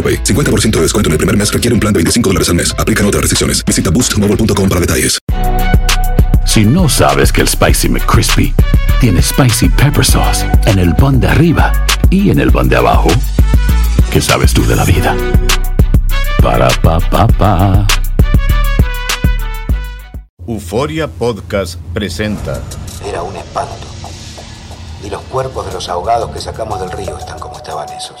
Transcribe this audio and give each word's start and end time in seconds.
AroPay. 0.00 0.24
50% 0.24 0.70
de 0.70 0.82
descuento 0.82 1.08
en 1.08 1.12
el 1.12 1.18
primer 1.18 1.36
mes 1.36 1.52
requiere 1.52 1.74
un 1.74 1.80
plan 1.80 1.92
de 1.92 1.98
25 1.98 2.30
dólares 2.30 2.48
al 2.48 2.54
mes. 2.54 2.74
Aplican 2.78 3.04
otras 3.04 3.20
restricciones. 3.20 3.62
Visita 3.66 3.90
boostmobile.com 3.90 4.68
para 4.68 4.80
detalles. 4.80 5.18
Si 6.46 6.64
no 6.64 6.88
sabes 6.88 7.32
que 7.32 7.42
el 7.42 7.48
Spicy 7.48 7.88
McCrispy 7.88 8.52
tiene 9.00 9.22
Spicy 9.22 9.68
Pepper 9.68 10.04
Sauce 10.04 10.44
en 10.66 10.78
el 10.78 10.96
pan 10.96 11.20
de 11.20 11.28
arriba 11.28 11.72
y 12.10 12.30
en 12.30 12.40
el 12.40 12.50
pan 12.50 12.68
de 12.68 12.76
abajo, 12.76 13.08
¿qué 14.10 14.20
sabes 14.20 14.52
tú 14.52 14.66
de 14.66 14.74
la 14.74 14.84
vida? 14.84 15.16
Para, 16.42 16.68
pa, 16.82 16.98
pa, 16.98 17.28
pa. 17.28 17.86
Euforia 20.48 21.06
Podcast 21.06 21.78
presenta 21.94 22.60
Era 23.06 23.22
un 23.22 23.36
espanto. 23.36 23.86
Y 25.04 25.10
los 25.10 25.22
cuerpos 25.22 25.66
de 25.66 25.72
los 25.72 25.88
ahogados 25.88 26.32
que 26.32 26.40
sacamos 26.40 26.80
del 26.80 26.90
río 26.90 27.16
están 27.16 27.38
como 27.38 27.58
estaban 27.58 27.88
esos. 27.90 28.20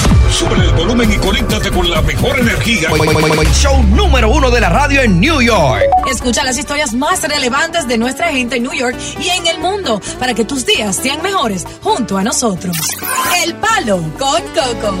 Sube 0.31 0.55
el 0.55 0.71
volumen 0.73 1.11
y 1.11 1.17
conéctate 1.17 1.69
con 1.71 1.89
la 1.89 2.01
mejor 2.01 2.39
energía. 2.39 2.89
Show 3.53 3.83
número 3.83 4.31
uno 4.31 4.49
de 4.49 4.61
la 4.61 4.69
radio 4.69 5.01
en 5.01 5.19
New 5.19 5.41
York. 5.41 5.83
Escucha 6.09 6.43
las 6.43 6.57
historias 6.57 6.93
más 6.93 7.21
relevantes 7.21 7.85
de 7.87 7.97
nuestra 7.97 8.29
gente 8.31 8.55
en 8.55 8.63
New 8.63 8.73
York 8.73 8.95
y 9.19 9.27
en 9.27 9.45
el 9.47 9.59
mundo 9.59 10.01
para 10.19 10.33
que 10.33 10.45
tus 10.45 10.65
días 10.65 10.95
sean 10.95 11.21
mejores 11.21 11.67
junto 11.81 12.17
a 12.17 12.23
nosotros. 12.23 12.77
El 13.45 13.55
Palo 13.55 13.97
con 14.17 14.41
Coco. 14.53 14.95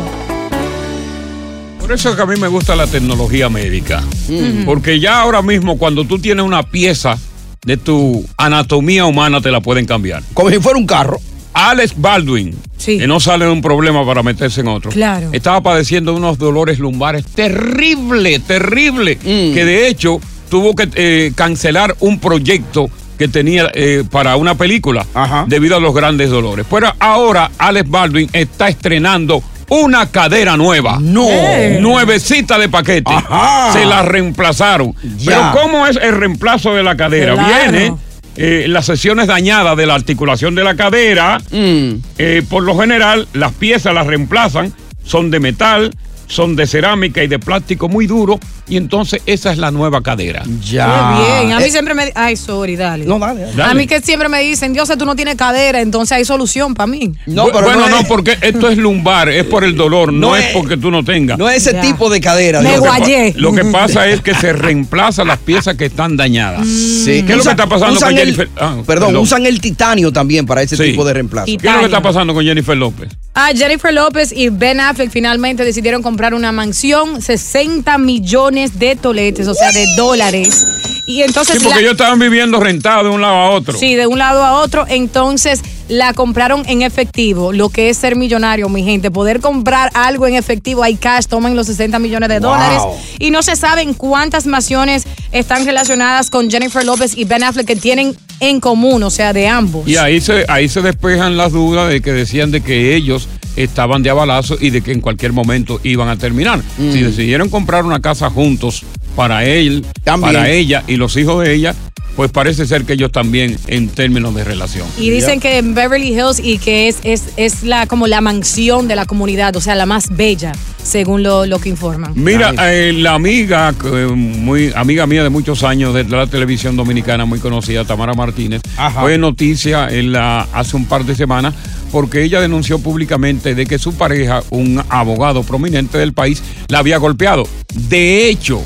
Por 1.79 1.91
eso 1.93 2.09
es 2.09 2.15
que 2.15 2.21
a 2.21 2.25
mí 2.25 2.35
me 2.37 2.49
gusta 2.49 2.75
la 2.75 2.87
tecnología 2.87 3.47
médica. 3.49 4.01
Mm. 4.27 4.65
Porque 4.65 4.99
ya 4.99 5.21
ahora 5.21 5.41
mismo 5.41 5.77
cuando 5.77 6.03
tú 6.03 6.19
tienes 6.19 6.45
una 6.45 6.63
pieza 6.63 7.17
de 7.63 7.77
tu 7.77 8.25
anatomía 8.37 9.05
humana 9.05 9.39
te 9.39 9.49
la 9.49 9.61
pueden 9.61 9.85
cambiar. 9.85 10.23
Como 10.33 10.49
si 10.49 10.59
fuera 10.59 10.77
un 10.77 10.85
carro. 10.85 11.19
Alex 11.53 11.93
Baldwin, 11.99 12.57
que 12.85 13.07
no 13.07 13.19
sale 13.19 13.45
de 13.45 13.51
un 13.51 13.61
problema 13.61 14.05
para 14.05 14.23
meterse 14.23 14.61
en 14.61 14.67
otro, 14.67 14.91
Claro. 14.91 15.29
estaba 15.31 15.61
padeciendo 15.61 16.13
unos 16.13 16.37
dolores 16.37 16.79
lumbares 16.79 17.25
terrible, 17.25 18.39
terrible, 18.39 19.15
Mm. 19.15 19.53
que 19.53 19.65
de 19.65 19.87
hecho 19.87 20.19
tuvo 20.49 20.75
que 20.75 20.89
eh, 20.95 21.31
cancelar 21.35 21.95
un 21.99 22.19
proyecto 22.19 22.89
que 23.17 23.27
tenía 23.27 23.69
eh, 23.73 24.03
para 24.09 24.35
una 24.35 24.55
película 24.55 25.05
debido 25.47 25.77
a 25.77 25.79
los 25.79 25.93
grandes 25.93 26.29
dolores. 26.29 26.65
Pero 26.69 26.91
ahora 26.99 27.51
Alex 27.59 27.89
Baldwin 27.89 28.29
está 28.33 28.67
estrenando 28.67 29.43
una 29.69 30.07
cadera 30.11 30.57
nueva. 30.57 30.97
No. 30.99 31.27
Eh. 31.29 31.77
Nuevecita 31.79 32.57
de 32.57 32.67
paquete. 32.67 33.11
Ajá. 33.13 33.71
Se 33.73 33.85
la 33.85 34.01
reemplazaron. 34.01 34.93
Ya. 35.17 35.51
Pero 35.53 35.61
¿cómo 35.63 35.87
es 35.87 35.97
el 35.97 36.13
reemplazo 36.17 36.73
de 36.73 36.83
la 36.83 36.97
cadera? 36.97 37.35
Claro. 37.35 37.71
Viene 37.71 37.93
eh, 38.37 38.65
las 38.67 38.85
sesiones 38.85 39.27
dañadas 39.27 39.75
de 39.75 39.85
la 39.85 39.95
articulación 39.95 40.55
de 40.55 40.63
la 40.63 40.75
cadera. 40.75 41.39
Mm. 41.51 41.95
Eh, 42.17 42.43
por 42.49 42.63
lo 42.63 42.77
general, 42.77 43.27
las 43.33 43.53
piezas 43.53 43.93
las 43.93 44.07
reemplazan, 44.07 44.73
son 45.03 45.31
de 45.31 45.39
metal, 45.39 45.91
son 46.31 46.55
de 46.55 46.65
cerámica 46.67 47.23
y 47.23 47.27
de 47.27 47.39
plástico 47.39 47.89
muy 47.89 48.07
duro, 48.07 48.39
y 48.67 48.77
entonces 48.77 49.21
esa 49.25 49.51
es 49.51 49.57
la 49.57 49.69
nueva 49.71 50.01
cadera. 50.01 50.43
Ya. 50.63 50.87
Muy 51.15 51.25
bien. 51.25 51.51
A 51.53 51.59
mí 51.59 51.65
Eh, 51.65 51.71
siempre 51.71 51.93
me. 51.93 52.11
Ay, 52.15 52.35
sorry, 52.35 52.75
dale. 52.75 53.05
No, 53.05 53.19
dale. 53.19 53.41
dale. 53.41 53.53
Dale. 53.55 53.71
A 53.71 53.73
mí 53.73 53.87
que 53.87 53.99
siempre 54.01 54.29
me 54.29 54.41
dicen, 54.41 54.73
Dios, 54.73 54.89
tú 54.97 55.05
no 55.05 55.15
tienes 55.15 55.35
cadera, 55.35 55.81
entonces 55.81 56.13
hay 56.17 56.25
solución 56.25 56.73
para 56.73 56.87
mí. 56.87 57.13
No, 57.25 57.47
Bu- 57.47 57.51
pero 57.51 57.63
bueno, 57.65 57.89
no, 57.89 57.99
es- 57.99 58.07
porque 58.07 58.37
esto 58.41 58.69
es 58.69 58.77
lumbar, 58.77 59.29
es 59.29 59.43
por 59.45 59.63
el 59.63 59.75
dolor, 59.75 60.11
no, 60.13 60.29
No 60.31 60.35
es 60.35 60.45
es- 60.47 60.51
porque 60.53 60.77
tú 60.77 60.89
no 60.91 61.03
tengas. 61.03 61.37
No 61.37 61.49
es 61.49 61.57
ese 61.67 61.73
Ya. 61.73 61.81
tipo 61.81 62.09
de 62.09 62.21
cadera. 62.21 62.61
Me. 62.61 62.69
Lo 62.69 62.73
que 62.83 62.87
guayé. 62.87 63.33
Lo 63.37 63.53
que 63.53 63.65
pasa 63.65 64.07
es 64.07 64.21
que 64.21 64.33
se 64.33 64.53
reemplazan 64.53 65.27
las 65.27 65.39
piezas 65.39 65.75
que 65.75 65.85
están 65.85 66.15
dañadas. 66.17 66.65
Sí. 66.67 67.23
¿Qué 67.25 67.33
es 67.33 67.37
lo 67.37 67.43
que 67.43 67.49
está 67.49 67.67
pasando 67.67 67.99
con 67.99 68.09
el- 68.09 68.17
Jennifer? 68.17 68.49
Ah, 68.55 68.75
perdón, 68.85 69.09
perdón. 69.09 69.17
usan 69.23 69.45
el 69.45 69.59
titanio 69.59 70.11
también 70.13 70.45
para 70.45 70.61
ese 70.61 70.77
Sí. 70.77 70.83
tipo 70.83 71.03
de 71.03 71.13
reemplazo. 71.13 71.49
Y- 71.51 71.57
¿Qué 71.57 71.67
es 71.67 71.73
lo 71.73 71.79
que 71.79 71.85
está 71.85 72.01
pasando 72.01 72.33
con 72.33 72.43
Jennifer 72.45 72.77
López? 72.77 73.09
Ah, 73.33 73.51
Jennifer 73.55 73.93
López 73.93 74.33
y 74.35 74.49
Ben 74.49 74.81
Affleck 74.81 75.09
finalmente 75.09 75.63
decidieron 75.63 76.01
comprar 76.03 76.33
una 76.33 76.51
mansión, 76.51 77.21
60 77.21 77.97
millones 77.97 78.77
de 78.77 78.97
toletes, 78.97 79.47
o 79.47 79.53
sea, 79.53 79.71
de 79.71 79.87
dólares. 79.95 80.65
Y 81.07 81.21
entonces. 81.21 81.55
Sí, 81.57 81.63
porque 81.63 81.75
la- 81.75 81.81
ellos 81.81 81.91
estaban 81.93 82.19
viviendo 82.19 82.59
rentados 82.59 83.05
de 83.05 83.09
un 83.09 83.21
lado 83.21 83.35
a 83.35 83.49
otro. 83.51 83.77
Sí, 83.77 83.95
de 83.95 84.05
un 84.05 84.19
lado 84.19 84.43
a 84.43 84.59
otro. 84.59 84.85
Entonces 84.89 85.61
la 85.87 86.13
compraron 86.13 86.63
en 86.67 86.81
efectivo, 86.81 87.53
lo 87.53 87.69
que 87.69 87.89
es 87.89 87.97
ser 87.97 88.17
millonario, 88.17 88.67
mi 88.67 88.83
gente. 88.83 89.11
Poder 89.11 89.39
comprar 89.39 89.91
algo 89.93 90.27
en 90.27 90.35
efectivo, 90.35 90.83
hay 90.83 90.95
cash, 90.95 91.25
toman 91.27 91.55
los 91.55 91.67
60 91.67 91.99
millones 91.99 92.27
de 92.27 92.39
Wow. 92.39 92.49
dólares. 92.51 92.81
Y 93.19 93.31
no 93.31 93.43
se 93.43 93.55
saben 93.55 93.93
cuántas 93.93 94.45
mansiones 94.45 95.05
están 95.31 95.65
relacionadas 95.65 96.29
con 96.29 96.51
Jennifer 96.51 96.83
López 96.85 97.17
y 97.17 97.23
Ben 97.23 97.43
Affleck 97.43 97.65
que 97.67 97.75
tienen 97.77 98.15
en 98.41 98.59
común, 98.59 99.01
o 99.03 99.09
sea, 99.09 99.31
de 99.31 99.47
ambos. 99.47 99.87
Y 99.87 99.95
ahí 99.95 100.19
se, 100.19 100.45
ahí 100.49 100.67
se 100.67 100.81
despejan 100.81 101.37
las 101.37 101.53
dudas 101.53 101.89
de 101.89 102.01
que 102.01 102.11
decían 102.11 102.51
de 102.51 102.61
que 102.61 102.95
ellos 102.95 103.29
estaban 103.55 104.01
de 104.03 104.09
abalazo 104.09 104.57
y 104.59 104.71
de 104.71 104.81
que 104.81 104.91
en 104.91 104.99
cualquier 104.99 105.31
momento 105.31 105.79
iban 105.83 106.09
a 106.09 106.17
terminar. 106.17 106.59
Mm. 106.77 106.91
Si 106.91 107.01
decidieron 107.01 107.49
comprar 107.49 107.85
una 107.85 108.01
casa 108.01 108.29
juntos 108.29 108.83
para 109.15 109.45
él, 109.45 109.85
También. 110.03 110.33
para 110.33 110.49
ella 110.49 110.83
y 110.87 110.95
los 110.95 111.15
hijos 111.17 111.43
de 111.43 111.53
ella, 111.53 111.75
pues 112.15 112.31
parece 112.31 112.65
ser 112.65 112.83
que 112.85 112.93
ellos 112.93 113.11
también 113.11 113.57
en 113.67 113.87
términos 113.89 114.35
de 114.35 114.43
relación. 114.43 114.87
Y 114.97 115.09
dicen 115.09 115.39
que 115.39 115.57
en 115.57 115.73
Beverly 115.73 116.09
Hills 116.09 116.39
y 116.43 116.57
que 116.57 116.87
es, 116.87 116.97
es, 117.03 117.23
es 117.37 117.63
la 117.63 117.87
como 117.87 118.07
la 118.07 118.21
mansión 118.21 118.87
de 118.87 118.95
la 118.95 119.05
comunidad, 119.05 119.55
o 119.55 119.61
sea, 119.61 119.75
la 119.75 119.85
más 119.85 120.15
bella, 120.15 120.51
según 120.83 121.23
lo, 121.23 121.45
lo 121.45 121.59
que 121.59 121.69
informan. 121.69 122.11
Mira, 122.15 122.53
eh, 122.69 122.91
la 122.93 123.13
amiga, 123.15 123.73
eh, 123.85 124.05
muy 124.13 124.71
amiga 124.75 125.07
mía 125.07 125.23
de 125.23 125.29
muchos 125.29 125.63
años 125.63 125.93
de 125.93 126.03
la 126.03 126.27
televisión 126.27 126.75
dominicana, 126.75 127.25
muy 127.25 127.39
conocida, 127.39 127.85
Tamara 127.85 128.13
Martínez, 128.13 128.61
Ajá. 128.77 129.01
fue 129.01 129.17
noticia 129.17 129.87
en 129.89 130.11
la, 130.11 130.47
hace 130.53 130.75
un 130.75 130.85
par 130.85 131.05
de 131.05 131.15
semanas 131.15 131.53
porque 131.91 132.23
ella 132.23 132.39
denunció 132.39 132.79
públicamente 132.79 133.53
de 133.55 133.65
que 133.65 133.77
su 133.77 133.93
pareja, 133.93 134.43
un 134.49 134.81
abogado 134.89 135.43
prominente 135.43 135.97
del 135.97 136.13
país, 136.13 136.41
la 136.69 136.79
había 136.79 136.97
golpeado. 136.97 137.47
De 137.89 138.29
hecho, 138.29 138.61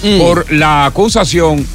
Mm. 0.00 0.18
por 0.20 0.52
la 0.52 0.86
acusación, 0.86 1.66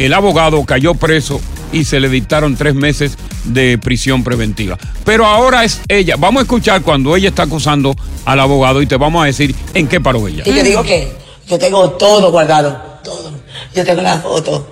el 0.00 0.14
abogado 0.14 0.64
cayó 0.64 0.94
preso 0.94 1.40
y 1.72 1.84
se 1.84 2.00
le 2.00 2.08
dictaron 2.08 2.56
tres 2.56 2.74
meses 2.74 3.16
de 3.44 3.78
prisión 3.78 4.24
preventiva. 4.24 4.78
Pero 5.04 5.26
ahora 5.26 5.64
es 5.64 5.80
ella. 5.88 6.16
Vamos 6.18 6.40
a 6.40 6.42
escuchar 6.42 6.82
cuando 6.82 7.14
ella 7.16 7.28
está 7.28 7.44
acusando 7.44 7.94
al 8.24 8.40
abogado 8.40 8.82
y 8.82 8.86
te 8.86 8.96
vamos 8.96 9.22
a 9.22 9.26
decir 9.26 9.54
en 9.74 9.88
qué 9.88 10.00
paró 10.00 10.26
ella. 10.26 10.42
Y 10.46 10.52
te 10.52 10.62
digo 10.62 10.82
que 10.82 11.12
yo 11.46 11.58
tengo 11.58 11.90
todo 11.90 12.30
guardado, 12.30 12.80
todo. 13.04 13.30
Yo 13.74 13.84
tengo 13.84 14.02
las 14.02 14.22
fotos, 14.22 14.62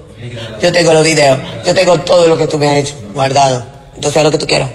yo 0.61 0.73
tengo 0.73 0.93
los 0.93 1.05
videos, 1.05 1.39
yo 1.65 1.75
tengo 1.75 1.99
todo 2.01 2.27
lo 2.27 2.37
que 2.37 2.47
tú 2.47 2.59
me 2.59 2.69
has 2.69 2.77
hecho 2.79 2.95
guardado. 3.15 3.65
Entonces, 3.95 4.19
es 4.19 4.25
lo 4.25 4.31
que 4.31 4.39
tú 4.39 4.47
quieres. 4.47 4.69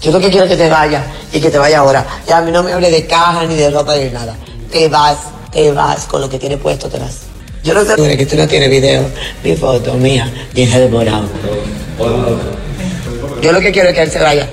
Yo 0.00 0.12
lo 0.12 0.20
que 0.20 0.28
quiero 0.28 0.44
es 0.44 0.50
que 0.50 0.56
te 0.56 0.68
vayas 0.68 1.04
y 1.32 1.40
que 1.40 1.50
te 1.50 1.58
vayas 1.58 1.78
ahora. 1.78 2.06
Y 2.26 2.32
a 2.32 2.40
mí 2.40 2.50
no 2.50 2.62
me 2.62 2.72
hable 2.72 2.90
de 2.90 3.06
caja, 3.06 3.44
ni 3.46 3.54
de 3.54 3.70
ropa, 3.70 3.96
ni 3.96 4.04
de 4.04 4.10
nada. 4.10 4.36
Te 4.70 4.88
vas, 4.88 5.18
te 5.50 5.72
vas, 5.72 6.04
con 6.04 6.20
lo 6.20 6.28
que 6.28 6.38
tienes 6.38 6.58
puesto 6.58 6.88
te 6.88 6.98
vas. 6.98 7.27
Yo 7.64 7.74
no 7.74 7.84
sé 7.84 8.16
que 8.16 8.26
tú 8.26 8.36
no 8.36 8.46
tienes 8.46 8.70
video, 8.70 9.04
ni 9.44 9.54
foto 9.56 9.94
mía, 9.94 10.30
ni 10.54 10.64
nada 10.66 10.80
de 10.80 10.88
morado. 10.88 11.28
Yo 13.42 13.52
lo 13.52 13.60
que 13.60 13.72
quiero 13.72 13.88
es 13.88 13.94
que 13.94 14.02
él 14.02 14.10
se 14.10 14.20
vaya. 14.20 14.48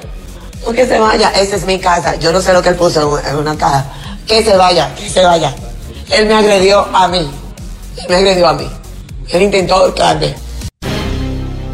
No 0.66 0.74
que 0.74 0.86
se 0.86 1.00
vaya, 1.00 1.30
esa 1.30 1.56
es 1.56 1.66
mi 1.66 1.80
casa. 1.80 2.16
Yo 2.19 2.31
no 2.31 2.42
sé 2.42 2.52
lo 2.54 2.62
que 2.62 2.69
él 2.69 2.75
puso 2.75 3.19
en 3.19 3.28
en 3.30 3.36
una 3.36 3.56
caja. 3.56 3.86
Que 4.28 4.44
se 4.44 4.57
vaya, 4.57 4.94
que 4.96 5.07
se 5.10 5.24
vaya. 5.24 5.54
Él 6.10 6.28
me 6.28 6.34
agredió 6.34 6.86
a 6.94 7.07
mí. 7.07 7.30
Él 7.98 8.06
me 8.10 8.16
agredió 8.16 8.48
a 8.48 8.54
mí. 8.54 8.68
Él 9.30 9.44
intentó 9.44 9.75
ahorcarme. 9.75 10.34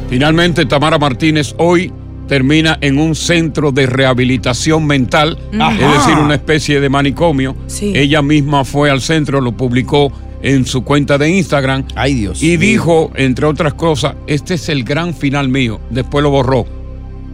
Finalmente, 0.10 0.66
Tamara 0.66 0.98
Martínez 0.98 1.56
hoy 1.58 1.94
termina 2.28 2.78
en 2.82 2.98
un 2.98 3.16
centro 3.16 3.72
de 3.72 3.86
rehabilitación 3.86 4.86
mental, 4.86 5.38
Ajá. 5.60 5.74
es 5.74 6.00
decir, 6.00 6.18
una 6.18 6.36
especie 6.36 6.80
de 6.80 6.90
manicomio. 6.90 7.56
Sí. 7.68 7.94
Ella 7.96 8.22
misma 8.22 8.64
fue 8.64 8.90
al 8.90 9.02
centro, 9.02 9.42
lo 9.42 9.54
publicó 9.54 10.12
en 10.44 10.66
su 10.66 10.84
cuenta 10.84 11.18
de 11.18 11.30
Instagram. 11.30 11.86
Ay, 11.96 12.14
Dios. 12.16 12.42
Y 12.42 12.58
dijo, 12.58 13.12
entre 13.16 13.46
otras 13.46 13.74
cosas, 13.76 14.16
este 14.28 14.56
es 14.56 14.70
el 14.70 14.84
gran 14.84 15.14
final 15.14 15.50
mío. 15.50 15.80
Después 15.90 16.24
lo 16.24 16.30
borró, 16.32 16.66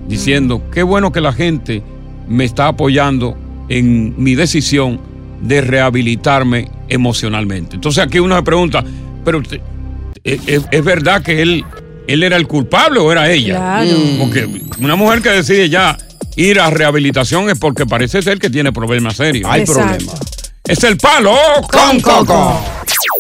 diciendo, 0.08 0.62
qué 0.74 0.84
bueno 0.84 1.12
que 1.12 1.22
la 1.22 1.34
gente 1.34 1.82
me 2.28 2.44
está 2.46 2.68
apoyando 2.68 3.38
en 3.70 4.14
mi 4.22 4.36
decisión 4.36 5.00
de 5.42 5.62
rehabilitarme 5.62 6.70
emocionalmente. 6.90 7.76
Entonces 7.76 8.04
aquí 8.04 8.20
uno 8.20 8.36
se 8.36 8.44
pregunta, 8.44 8.84
pero 9.24 9.40
usted- 9.40 9.62
¿es, 10.24 10.40
es- 10.72 10.84
verdad 10.84 11.22
que 11.22 11.42
él, 11.42 11.64
él 12.08 12.24
era 12.24 12.36
el 12.38 12.48
culpable 12.48 13.00
o 13.00 13.12
era 13.12 13.30
ella? 13.32 13.56
Claro. 13.56 13.98
Mm. 13.98 14.20
Porque 14.20 14.50
una 14.80 14.96
mujer 14.96 15.22
que 15.22 15.30
decide 15.30 15.70
ya 15.70 15.98
ir 16.36 16.60
a 16.60 16.70
rehabilitación 16.70 17.50
es 17.50 17.58
porque 17.60 17.86
parece 17.86 18.22
ser 18.22 18.40
que 18.40 18.50
tiene 18.50 18.72
problemas 18.74 19.16
serios. 19.18 19.50
Hay 19.50 19.62
Exacto. 19.62 19.82
problema. 19.88 20.14
Es 20.68 20.84
el 20.84 20.98
palo 20.98 21.34
con 21.72 22.00
coco. 22.02 22.62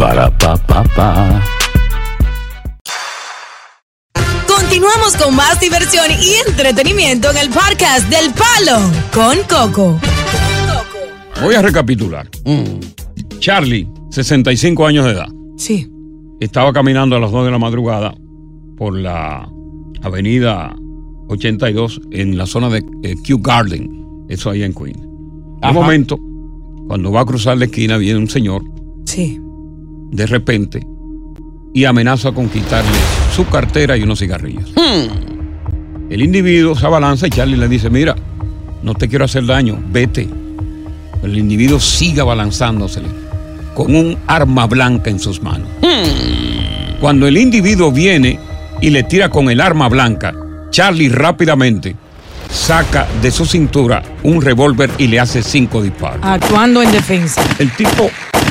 Para 0.00 0.30
pa 0.38 0.56
pa 0.56 0.82
pa. 0.96 1.42
Continuamos 4.46 5.14
con 5.22 5.36
más 5.36 5.60
diversión 5.60 6.06
y 6.10 6.48
entretenimiento 6.48 7.30
en 7.30 7.36
el 7.36 7.50
podcast 7.50 8.08
del 8.08 8.32
Palo 8.32 8.80
con 9.12 9.36
Coco. 9.46 10.00
Voy 11.42 11.54
a 11.54 11.60
recapitular. 11.60 12.26
Charlie, 13.40 13.86
65 14.10 14.86
años 14.86 15.04
de 15.04 15.10
edad. 15.12 15.28
Sí. 15.58 15.86
Estaba 16.40 16.72
caminando 16.72 17.16
a 17.16 17.20
las 17.20 17.30
2 17.30 17.44
de 17.44 17.50
la 17.50 17.58
madrugada 17.58 18.14
por 18.78 18.96
la 18.96 19.46
avenida 20.02 20.74
82 21.28 22.00
en 22.12 22.38
la 22.38 22.46
zona 22.46 22.70
de 22.70 22.82
eh, 23.02 23.16
Kew 23.22 23.38
Garden, 23.42 24.24
eso 24.30 24.48
ahí 24.48 24.62
en 24.62 24.72
Queens. 24.72 24.98
De 24.98 25.72
momento, 25.72 26.18
cuando 26.88 27.12
va 27.12 27.20
a 27.20 27.26
cruzar 27.26 27.58
la 27.58 27.66
esquina, 27.66 27.98
viene 27.98 28.18
un 28.18 28.30
señor 28.30 28.62
Sí. 29.04 29.38
De 30.10 30.26
repente 30.26 30.86
y 31.72 31.84
amenaza 31.84 32.32
con 32.32 32.48
quitarle 32.48 32.90
su 33.34 33.46
cartera 33.46 33.96
y 33.96 34.02
unos 34.02 34.18
cigarrillos. 34.18 34.72
El 36.10 36.22
individuo 36.22 36.74
se 36.74 36.86
abalanza 36.86 37.26
y 37.28 37.30
Charlie 37.30 37.56
le 37.56 37.68
dice, 37.68 37.88
mira, 37.88 38.16
no 38.82 38.94
te 38.94 39.08
quiero 39.08 39.24
hacer 39.24 39.46
daño, 39.46 39.78
vete. 39.90 40.28
El 41.22 41.38
individuo 41.38 41.78
sigue 41.78 42.20
abalanzándosele 42.20 43.08
con 43.74 43.94
un 43.94 44.16
arma 44.26 44.66
blanca 44.66 45.10
en 45.10 45.20
sus 45.20 45.42
manos. 45.42 45.68
Cuando 47.00 47.26
el 47.28 47.36
individuo 47.36 47.92
viene 47.92 48.38
y 48.80 48.90
le 48.90 49.04
tira 49.04 49.28
con 49.28 49.50
el 49.50 49.60
arma 49.60 49.88
blanca, 49.88 50.34
Charlie 50.70 51.08
rápidamente 51.08 51.94
saca 52.50 53.06
de 53.22 53.30
su 53.30 53.46
cintura 53.46 54.02
un 54.24 54.42
revólver 54.42 54.90
y 54.98 55.06
le 55.06 55.20
hace 55.20 55.42
cinco 55.42 55.82
disparos. 55.82 56.20
Actuando 56.22 56.82
en 56.82 56.90
defensa. 56.90 57.42
El 57.58 57.70
tipo 57.72 58.10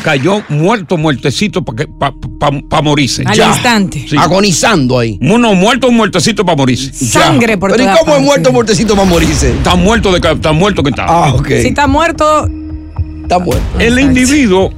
cayó 0.09 0.41
muerto, 0.49 0.97
muertecito 0.97 1.61
para 1.63 1.85
pa, 1.99 2.11
pa- 2.39 2.51
pa 2.67 2.81
morirse. 2.81 3.21
Al 3.25 3.37
instante. 3.37 4.05
Agonizando 4.17 4.97
ahí. 4.97 5.19
Uno 5.21 5.53
muerto, 5.53 5.91
muertecito 5.91 6.43
para 6.43 6.57
morirse. 6.57 6.91
Sangre 6.93 7.59
por 7.59 7.69
Pero 7.71 7.83
¿y 7.83 7.87
cómo 7.99 8.15
es 8.15 8.21
muerto, 8.23 8.51
muertecito 8.51 8.95
para 8.95 9.07
morirse? 9.07 9.51
Está 9.51 9.75
muerto, 9.75 10.11
de, 10.11 10.17
está 10.17 10.51
muerto 10.51 10.81
que 10.81 10.89
está. 10.89 11.05
Ah, 11.07 11.33
ok. 11.35 11.47
Si 11.47 11.67
está 11.67 11.85
muerto, 11.87 12.47
Está 13.21 13.37
muerto. 13.37 13.63
El 13.77 13.99
individuo 13.99 14.71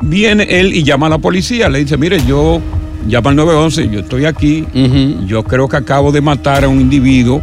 viene 0.00 0.44
él 0.48 0.72
y 0.72 0.82
llama 0.84 1.08
a 1.08 1.10
la 1.10 1.18
policía, 1.18 1.68
le 1.68 1.80
dice, 1.80 1.98
mire, 1.98 2.24
yo 2.26 2.62
llama 3.06 3.28
al 3.30 3.36
911, 3.36 3.88
yo 3.92 4.00
estoy 4.00 4.24
aquí, 4.24 4.64
yo 5.26 5.44
creo 5.44 5.68
que 5.68 5.76
acabo 5.76 6.12
de 6.12 6.22
matar 6.22 6.64
a 6.64 6.68
un 6.68 6.80
individuo, 6.80 7.42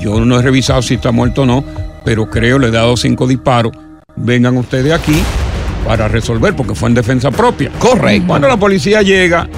yo 0.00 0.18
no 0.24 0.36
he 0.40 0.42
revisado 0.42 0.82
si 0.82 0.94
está 0.94 1.12
muerto 1.12 1.42
o 1.42 1.46
no, 1.46 1.64
pero 2.04 2.28
creo 2.28 2.58
le 2.58 2.66
he 2.68 2.70
dado 2.72 2.96
cinco 2.96 3.28
disparos, 3.28 3.72
vengan 4.16 4.56
ustedes 4.56 4.92
aquí 4.92 5.14
para 5.86 6.08
resolver, 6.08 6.54
porque 6.56 6.74
fue 6.74 6.88
en 6.88 6.94
defensa 6.94 7.30
propia. 7.30 7.70
Correcto. 7.78 8.26
Cuando 8.26 8.48
la 8.48 8.56
policía 8.56 9.02
llega, 9.02 9.48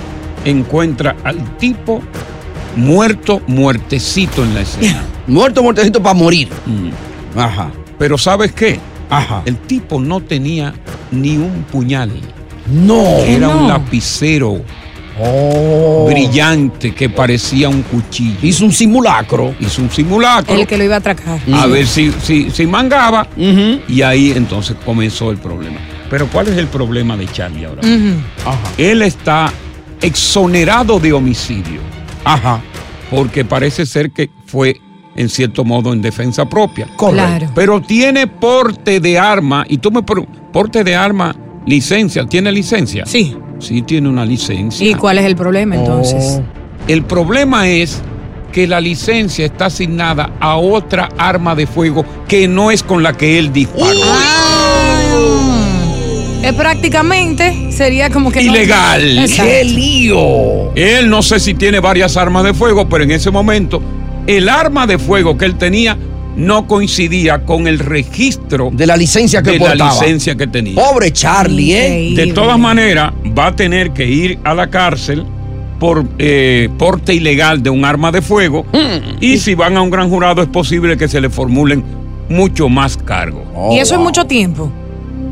encuentra 0.44 1.16
al 1.24 1.56
tipo 1.58 2.02
muerto, 2.76 3.40
muertecito 3.46 4.42
en 4.44 4.54
la 4.54 4.60
escena. 4.62 5.02
Muerto, 5.26 5.60
muertecito 5.60 6.00
para 6.00 6.14
morir. 6.14 6.48
Ajá. 7.36 7.72
Pero 7.98 8.16
¿sabes 8.16 8.52
qué? 8.52 8.78
Ajá. 9.10 9.42
El 9.44 9.56
tipo 9.56 9.98
no 10.00 10.20
tenía 10.20 10.72
ni 11.10 11.36
un 11.36 11.64
puñal. 11.64 12.12
No. 12.70 13.02
Era 13.18 13.48
un 13.48 13.66
lapicero. 13.66 14.62
Oh. 15.18 16.06
Brillante 16.08 16.94
que 16.94 17.08
parecía 17.08 17.68
un 17.68 17.82
cuchillo. 17.82 18.38
Hizo 18.42 18.66
un 18.66 18.72
simulacro. 18.72 19.54
Hizo 19.58 19.82
un 19.82 19.90
simulacro. 19.90 20.54
el 20.54 20.66
que 20.66 20.76
lo 20.78 20.84
iba 20.84 20.94
a 20.94 20.98
atracar. 20.98 21.40
A 21.52 21.66
ver 21.66 21.86
si, 21.86 22.12
si, 22.22 22.50
si 22.50 22.66
mangaba. 22.66 23.26
Y 23.36 24.02
ahí 24.02 24.32
entonces 24.36 24.76
comenzó 24.84 25.32
el 25.32 25.38
problema. 25.38 25.78
Pero 26.10 26.28
¿cuál 26.28 26.48
es 26.48 26.56
el 26.56 26.66
problema 26.66 27.16
de 27.16 27.26
Charlie 27.26 27.64
ahora? 27.64 27.82
Él 28.78 29.02
está 29.02 29.52
exonerado 30.00 30.98
de 30.98 31.12
homicidio. 31.12 31.80
Ajá. 32.24 32.60
Porque 33.10 33.44
parece 33.44 33.86
ser 33.86 34.10
que 34.10 34.30
fue 34.46 34.80
en 35.14 35.28
cierto 35.28 35.64
modo 35.64 35.92
en 35.92 36.02
defensa 36.02 36.48
propia. 36.48 36.86
Correcto. 36.96 37.38
Claro. 37.38 37.52
Pero 37.54 37.80
tiene 37.80 38.26
porte 38.26 39.00
de 39.00 39.18
arma 39.18 39.64
y 39.68 39.78
tú 39.78 39.90
me 39.90 40.02
porte 40.02 40.84
de 40.84 40.94
arma, 40.94 41.34
licencia, 41.64 42.26
¿tiene 42.26 42.52
licencia? 42.52 43.06
Sí. 43.06 43.36
Sí 43.58 43.82
tiene 43.82 44.08
una 44.08 44.24
licencia. 44.24 44.86
¿Y 44.86 44.94
cuál 44.94 45.18
es 45.18 45.24
el 45.24 45.34
problema 45.34 45.76
entonces? 45.76 46.40
El 46.88 47.04
problema 47.04 47.68
es 47.68 48.02
que 48.52 48.66
la 48.66 48.80
licencia 48.80 49.46
está 49.46 49.66
asignada 49.66 50.32
a 50.40 50.56
otra 50.56 51.08
arma 51.16 51.54
de 51.54 51.66
fuego 51.66 52.04
que 52.28 52.48
no 52.48 52.70
es 52.70 52.82
con 52.82 53.02
la 53.02 53.14
que 53.14 53.38
él 53.38 53.52
disparó. 53.52 54.00
Eh, 56.46 56.52
prácticamente 56.52 57.72
sería 57.72 58.10
como 58.10 58.30
que 58.30 58.42
no- 58.42 58.52
Ilegal. 58.54 59.18
Exacto. 59.18 59.52
lío! 59.64 60.74
Él 60.74 61.08
no 61.10 61.22
sé 61.22 61.40
si 61.40 61.54
tiene 61.54 61.80
varias 61.80 62.16
armas 62.16 62.44
de 62.44 62.54
fuego, 62.54 62.88
pero 62.88 63.04
en 63.04 63.10
ese 63.10 63.30
momento 63.30 63.82
el 64.26 64.48
arma 64.48 64.86
de 64.86 64.98
fuego 64.98 65.36
que 65.36 65.44
él 65.44 65.56
tenía 65.56 65.96
no 66.36 66.66
coincidía 66.66 67.44
con 67.44 67.66
el 67.66 67.78
registro 67.78 68.70
De 68.72 68.86
la 68.86 68.96
licencia 68.96 69.42
que 69.42 69.52
de 69.52 69.58
portaba. 69.58 69.76
la 69.94 70.00
licencia 70.00 70.36
que 70.36 70.46
tenía. 70.46 70.74
Pobre 70.74 71.10
Charlie, 71.12 71.72
¿eh? 71.74 72.12
De 72.14 72.26
todas 72.32 72.58
maneras, 72.58 73.12
va 73.36 73.46
a 73.48 73.56
tener 73.56 73.92
que 73.92 74.06
ir 74.06 74.38
a 74.44 74.52
la 74.54 74.68
cárcel 74.68 75.24
por 75.80 76.04
eh, 76.18 76.68
porte 76.78 77.14
ilegal 77.14 77.62
de 77.62 77.70
un 77.70 77.84
arma 77.84 78.12
de 78.12 78.20
fuego. 78.22 78.64
Mm. 78.72 79.16
Y 79.22 79.38
si 79.38 79.54
van 79.54 79.76
a 79.76 79.82
un 79.82 79.90
gran 79.90 80.10
jurado, 80.10 80.42
es 80.42 80.48
posible 80.48 80.96
que 80.98 81.08
se 81.08 81.20
le 81.20 81.30
formulen 81.30 81.82
mucho 82.28 82.68
más 82.68 82.96
cargos. 82.98 83.42
y 83.72 83.78
eso 83.78 83.94
es 83.94 84.00
mucho 84.00 84.26
tiempo. 84.26 84.70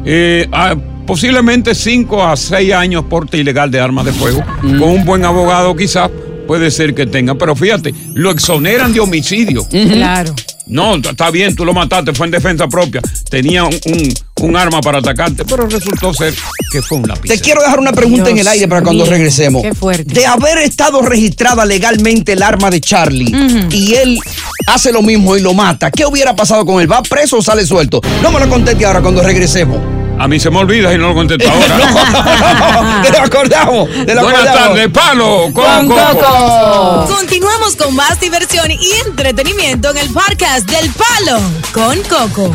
Eh, 0.06 0.46
ah, 0.52 0.74
posiblemente 1.06 1.74
5 1.74 2.24
a 2.24 2.36
6 2.36 2.72
años 2.72 3.04
porte 3.08 3.36
ilegal 3.38 3.70
de 3.70 3.80
armas 3.80 4.04
de 4.06 4.12
fuego. 4.12 4.42
Mm. 4.62 4.78
Con 4.78 4.90
un 4.90 5.04
buen 5.04 5.24
abogado 5.24 5.74
quizás 5.76 6.10
puede 6.46 6.70
ser 6.70 6.94
que 6.94 7.06
tenga. 7.06 7.34
Pero 7.36 7.54
fíjate, 7.56 7.94
lo 8.14 8.30
exoneran 8.30 8.92
de 8.92 9.00
homicidio. 9.00 9.66
Claro. 9.68 10.34
No, 10.66 10.94
está 10.96 11.30
bien, 11.30 11.54
tú 11.54 11.62
lo 11.66 11.74
mataste, 11.74 12.14
fue 12.14 12.24
en 12.24 12.30
defensa 12.32 12.66
propia. 12.68 13.02
Tenía 13.28 13.64
un, 13.64 13.74
un- 13.84 14.14
un 14.40 14.56
arma 14.56 14.80
para 14.80 14.98
atacarte, 14.98 15.44
pero 15.44 15.66
resultó 15.68 16.12
ser 16.14 16.34
que 16.72 16.80
fue 16.80 16.98
un 16.98 17.06
lápiz. 17.06 17.28
Te 17.28 17.38
quiero 17.38 17.60
dejar 17.60 17.78
una 17.78 17.92
pregunta 17.92 18.30
en 18.30 18.38
el 18.38 18.48
aire 18.48 18.66
para 18.66 18.82
cuando 18.82 19.04
mío, 19.04 19.12
regresemos. 19.12 19.62
qué 19.62 19.74
fuerte. 19.74 20.12
De 20.14 20.24
haber 20.26 20.58
estado 20.58 21.02
registrada 21.02 21.66
legalmente 21.66 22.32
el 22.32 22.42
arma 22.42 22.70
de 22.70 22.80
Charlie 22.80 23.34
y 23.70 23.94
él 23.94 24.18
hace 24.66 24.90
lo 24.90 25.02
mismo 25.02 25.36
y 25.36 25.40
lo 25.42 25.52
mata, 25.52 25.90
¿qué 25.90 26.04
hubiera 26.06 26.34
pasado 26.34 26.64
con 26.64 26.80
él? 26.80 26.90
¿Va 26.90 27.02
preso 27.02 27.38
o 27.38 27.42
sale 27.42 27.64
suelto? 27.66 28.00
No 28.22 28.32
me 28.32 28.40
lo 28.40 28.48
conteste 28.48 28.84
ahora 28.86 29.02
cuando 29.02 29.22
regresemos. 29.22 29.78
A 30.18 30.28
mí 30.28 30.38
se 30.40 30.48
me 30.50 30.58
olvida 30.58 30.94
y 30.94 30.98
no 30.98 31.08
lo 31.08 31.14
contesto 31.14 31.48
ahora. 31.50 33.02
Te 33.02 33.10
lo 33.10 33.18
acordamos. 33.18 33.90
Te 34.06 34.14
lo 34.14 34.22
Buenas 34.22 34.42
acordamos. 34.42 34.54
tardes, 34.68 34.88
palo 34.88 35.42
con, 35.52 35.52
Con 35.52 35.88
Coco. 35.88 36.20
Coco. 36.20 37.16
Continuamos 37.16 37.76
con 37.76 37.94
más 37.94 38.20
diversión 38.20 38.70
y 38.70 38.78
entretenimiento 39.06 39.90
en 39.90 39.98
el 39.98 40.08
podcast 40.10 40.68
del 40.70 40.90
Palo 40.92 41.40
con 41.72 41.98
Coco. 42.02 42.54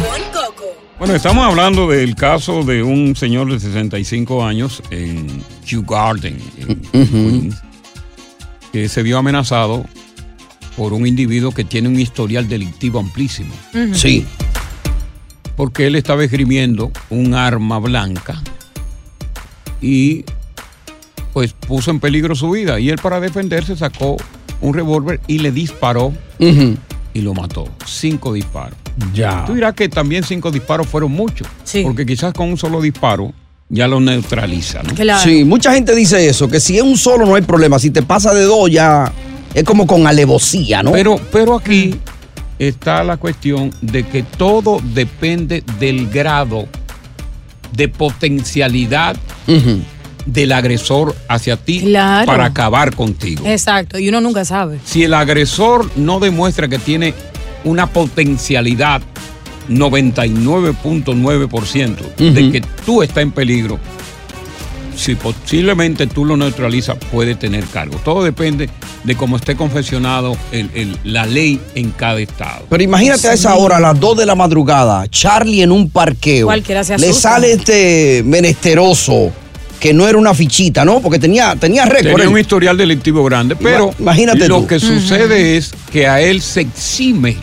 Bueno, 0.98 1.16
estamos 1.16 1.46
hablando 1.48 1.88
del 1.88 2.16
caso 2.16 2.63
de 2.63 2.82
un 2.84 3.16
señor 3.16 3.51
de 3.51 3.60
65 3.60 4.44
años 4.44 4.82
en 4.89 5.44
Kew 5.66 5.84
Garden, 5.86 6.38
en 6.68 6.82
Queens, 6.92 7.56
que 8.74 8.89
se 8.89 9.04
vio 9.04 9.18
amenazado 9.18 9.86
por 10.75 10.94
un 10.94 11.06
individuo 11.08 11.51
que 11.51 11.63
tiene 11.63 11.88
un 11.88 12.00
historial 12.00 12.48
delictivo 12.50 13.00
amplísimo. 13.00 13.54
Ujú. 13.74 13.94
Sí. 13.96 14.25
Porque 15.60 15.88
él 15.88 15.98
estaba 15.98 16.24
esgrimiendo 16.24 16.89
un 17.10 17.34
arma 17.34 17.80
blanca 17.80 18.42
y 19.82 20.24
pues 21.34 21.51
puso 21.51 21.92
en 21.92 22.00
peligro 22.00 22.34
su 22.34 22.50
vida. 22.51 22.80
Y 22.80 22.89
él 22.89 22.96
para 22.96 23.20
defenderse 23.20 23.75
sacó 23.75 24.16
un 24.62 24.74
revólver 24.74 25.20
y 25.28 25.39
le 25.39 25.51
disparó 25.51 26.13
y 26.39 27.22
lo 27.22 27.34
mató. 27.34 27.68
Cinco 27.86 28.32
disparos. 28.32 28.78
Ya. 29.13 29.44
Tú 29.44 29.54
dirás 29.54 29.74
que 29.74 29.89
también 29.89 30.24
cinco 30.24 30.50
disparos 30.50 30.88
fueron 30.88 31.12
muchos. 31.12 31.46
Sí. 31.66 31.84
Porque 31.84 32.06
quizás 32.06 32.32
con 32.32 32.48
un 32.48 32.58
solo 32.58 32.80
disparo 32.80 33.34
ya 33.68 33.89
lo 33.89 34.00
neutraliza. 34.00 34.82
¿no? 34.82 35.20
Sí, 35.20 35.44
mucha 35.44 35.74
gente 35.74 35.94
dice 35.94 36.25
eso, 36.25 36.48
que 36.48 36.62
si 36.62 36.78
es 36.78 36.84
un 36.84 36.96
solo 36.96 37.25
no 37.25 37.36
hay 37.36 37.42
problema. 37.42 37.80
Si 37.80 37.89
te 37.92 38.01
pasa 38.01 38.34
de 38.34 38.44
dos 38.44 38.72
ya 38.72 39.12
es 39.54 39.66
como 39.66 39.86
con 39.86 40.08
alevosía, 40.08 40.84
¿no? 40.84 40.94
Pero, 40.94 41.20
pero 41.34 41.58
aquí 41.58 42.00
está 42.60 43.04
la 43.04 43.18
cuestión 43.18 43.72
de 43.82 44.06
que 44.06 44.24
todo 44.24 44.80
depende 44.94 45.63
del 45.80 46.10
grado 46.10 46.68
de 47.74 47.88
potencialidad 47.88 49.16
del 50.25 50.51
agresor 50.51 51.16
hacia 51.28 51.58
ti 51.58 51.80
Claro. 51.82 52.25
para 52.25 52.46
acabar 52.46 52.96
contigo. 52.96 53.44
Exacto, 53.48 53.98
y 53.98 54.10
uno 54.10 54.22
nunca 54.22 54.46
sabe. 54.46 54.80
Si 54.84 55.04
el 55.04 55.13
agresor 55.13 55.89
no 55.96 56.20
demuestra 56.20 56.68
que 56.68 56.78
tiene 56.80 57.13
una 57.63 57.88
potencialidad 57.88 59.01
99.9% 59.70 62.16
de 62.34 62.51
que 62.51 62.62
tú 62.86 63.01
estás 63.04 63.24
en 63.24 63.32
peligro, 63.32 63.80
si 65.00 65.15
posiblemente 65.15 66.06
tú 66.08 66.25
lo 66.25 66.36
neutralizas, 66.38 66.98
puede 67.12 67.36
tener 67.36 67.63
cargo. 67.65 68.00
Todo 68.03 68.24
depende 68.24 68.70
de 69.03 69.15
cómo 69.15 69.38
esté 69.38 69.56
confeccionado 69.56 70.36
el- 70.51 70.70
el- 70.75 70.98
la 71.03 71.25
ley 71.25 71.60
en 71.75 71.91
cada 71.91 72.20
estado. 72.20 72.65
Pero 72.70 72.84
imagínate 72.84 73.27
a 73.29 73.34
esa 73.34 73.56
hora, 73.56 73.77
a 73.77 73.79
las 73.79 74.00
2 74.00 74.18
de 74.18 74.25
la 74.25 74.36
madrugada, 74.36 75.08
Charlie 75.10 75.62
en 75.62 75.72
un 75.72 75.89
parqueo. 75.89 76.48
Cualquiera 76.48 76.84
se 76.84 76.98
Le 76.98 77.13
sale 77.13 77.53
este 77.53 78.24
menesteroso, 78.25 79.32
que 79.79 79.94
no 79.94 80.08
era 80.08 80.18
una 80.18 80.34
fichita, 80.34 80.84
¿no? 80.84 81.00
Porque 81.00 81.20
tenía, 81.20 81.56
tenía 81.56 81.86
récord. 81.86 82.12
Tenía 82.18 82.29
un 82.29 82.38
historial 82.39 82.75
delictivo 82.77 83.24
grande, 83.24 83.56
pero 83.56 83.94
imagínate 83.98 84.48
lo 84.50 84.60
tú. 84.62 84.68
que 84.68 84.79
sucede 84.79 85.56
es 85.58 85.72
que 85.91 86.06
a 86.08 86.20
él 86.20 86.41
se 86.41 86.62
exime, 86.62 87.38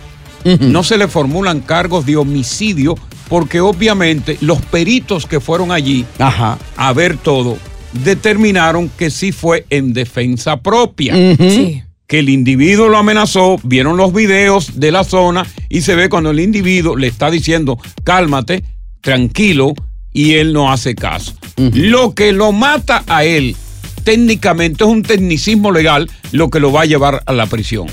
no 0.61 0.85
se 0.85 0.99
le 0.99 1.09
formulan 1.09 1.61
cargos 1.61 2.05
de 2.05 2.17
homicidio, 2.17 2.95
porque 3.29 3.61
obviamente 3.61 4.39
los 4.41 4.61
peritos 4.63 5.27
que 5.27 5.41
fueron 5.41 5.73
allí 5.73 6.05
Ajá. 6.19 6.59
a 6.77 6.93
ver 6.93 7.17
todo 7.17 7.59
determinaron 8.05 8.89
que 8.89 9.11
sí 9.11 9.33
fue 9.33 9.65
en 9.71 9.93
defensa 9.93 10.61
propia. 10.61 11.15
Sí. 11.39 11.83
Que 12.07 12.21
el 12.21 12.29
individuo 12.29 12.89
lo 12.89 12.99
amenazó, 12.99 13.59
vieron 13.65 13.97
los 13.97 14.13
videos 14.13 14.79
de 14.79 14.93
la 14.93 15.03
zona 15.03 15.47
y 15.69 15.81
se 15.81 15.97
ve 15.97 16.09
cuando 16.09 16.31
el 16.31 16.41
individuo 16.41 16.97
le 16.97 17.09
está 17.09 17.31
diciendo, 17.31 17.79
cálmate, 18.05 18.63
tranquilo, 19.01 19.75
y 20.13 20.35
él 20.35 20.53
no 20.53 20.73
hace 20.73 20.95
caso. 20.95 21.35
Lo 21.57 22.15
que 22.15 22.33
lo 22.33 22.53
mata 22.53 23.03
a 23.07 23.25
él 23.25 23.57
técnicamente 24.05 24.85
es 24.85 24.91
un 24.91 25.03
tecnicismo 25.03 25.73
legal 25.73 26.09
lo 26.33 26.49
que 26.49 26.61
lo 26.61 26.73
va 26.73 26.83
a 26.83 26.87
llevar 26.87 27.23
a 27.27 27.33
la 27.33 27.47
prisión. 27.47 27.87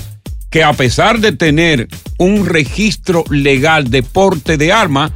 Que 0.54 0.62
a 0.62 0.72
pesar 0.72 1.18
de 1.18 1.32
tener 1.32 1.88
un 2.16 2.46
registro 2.46 3.24
legal 3.28 3.90
de 3.90 4.04
porte 4.04 4.56
de 4.56 4.70
arma, 4.72 5.10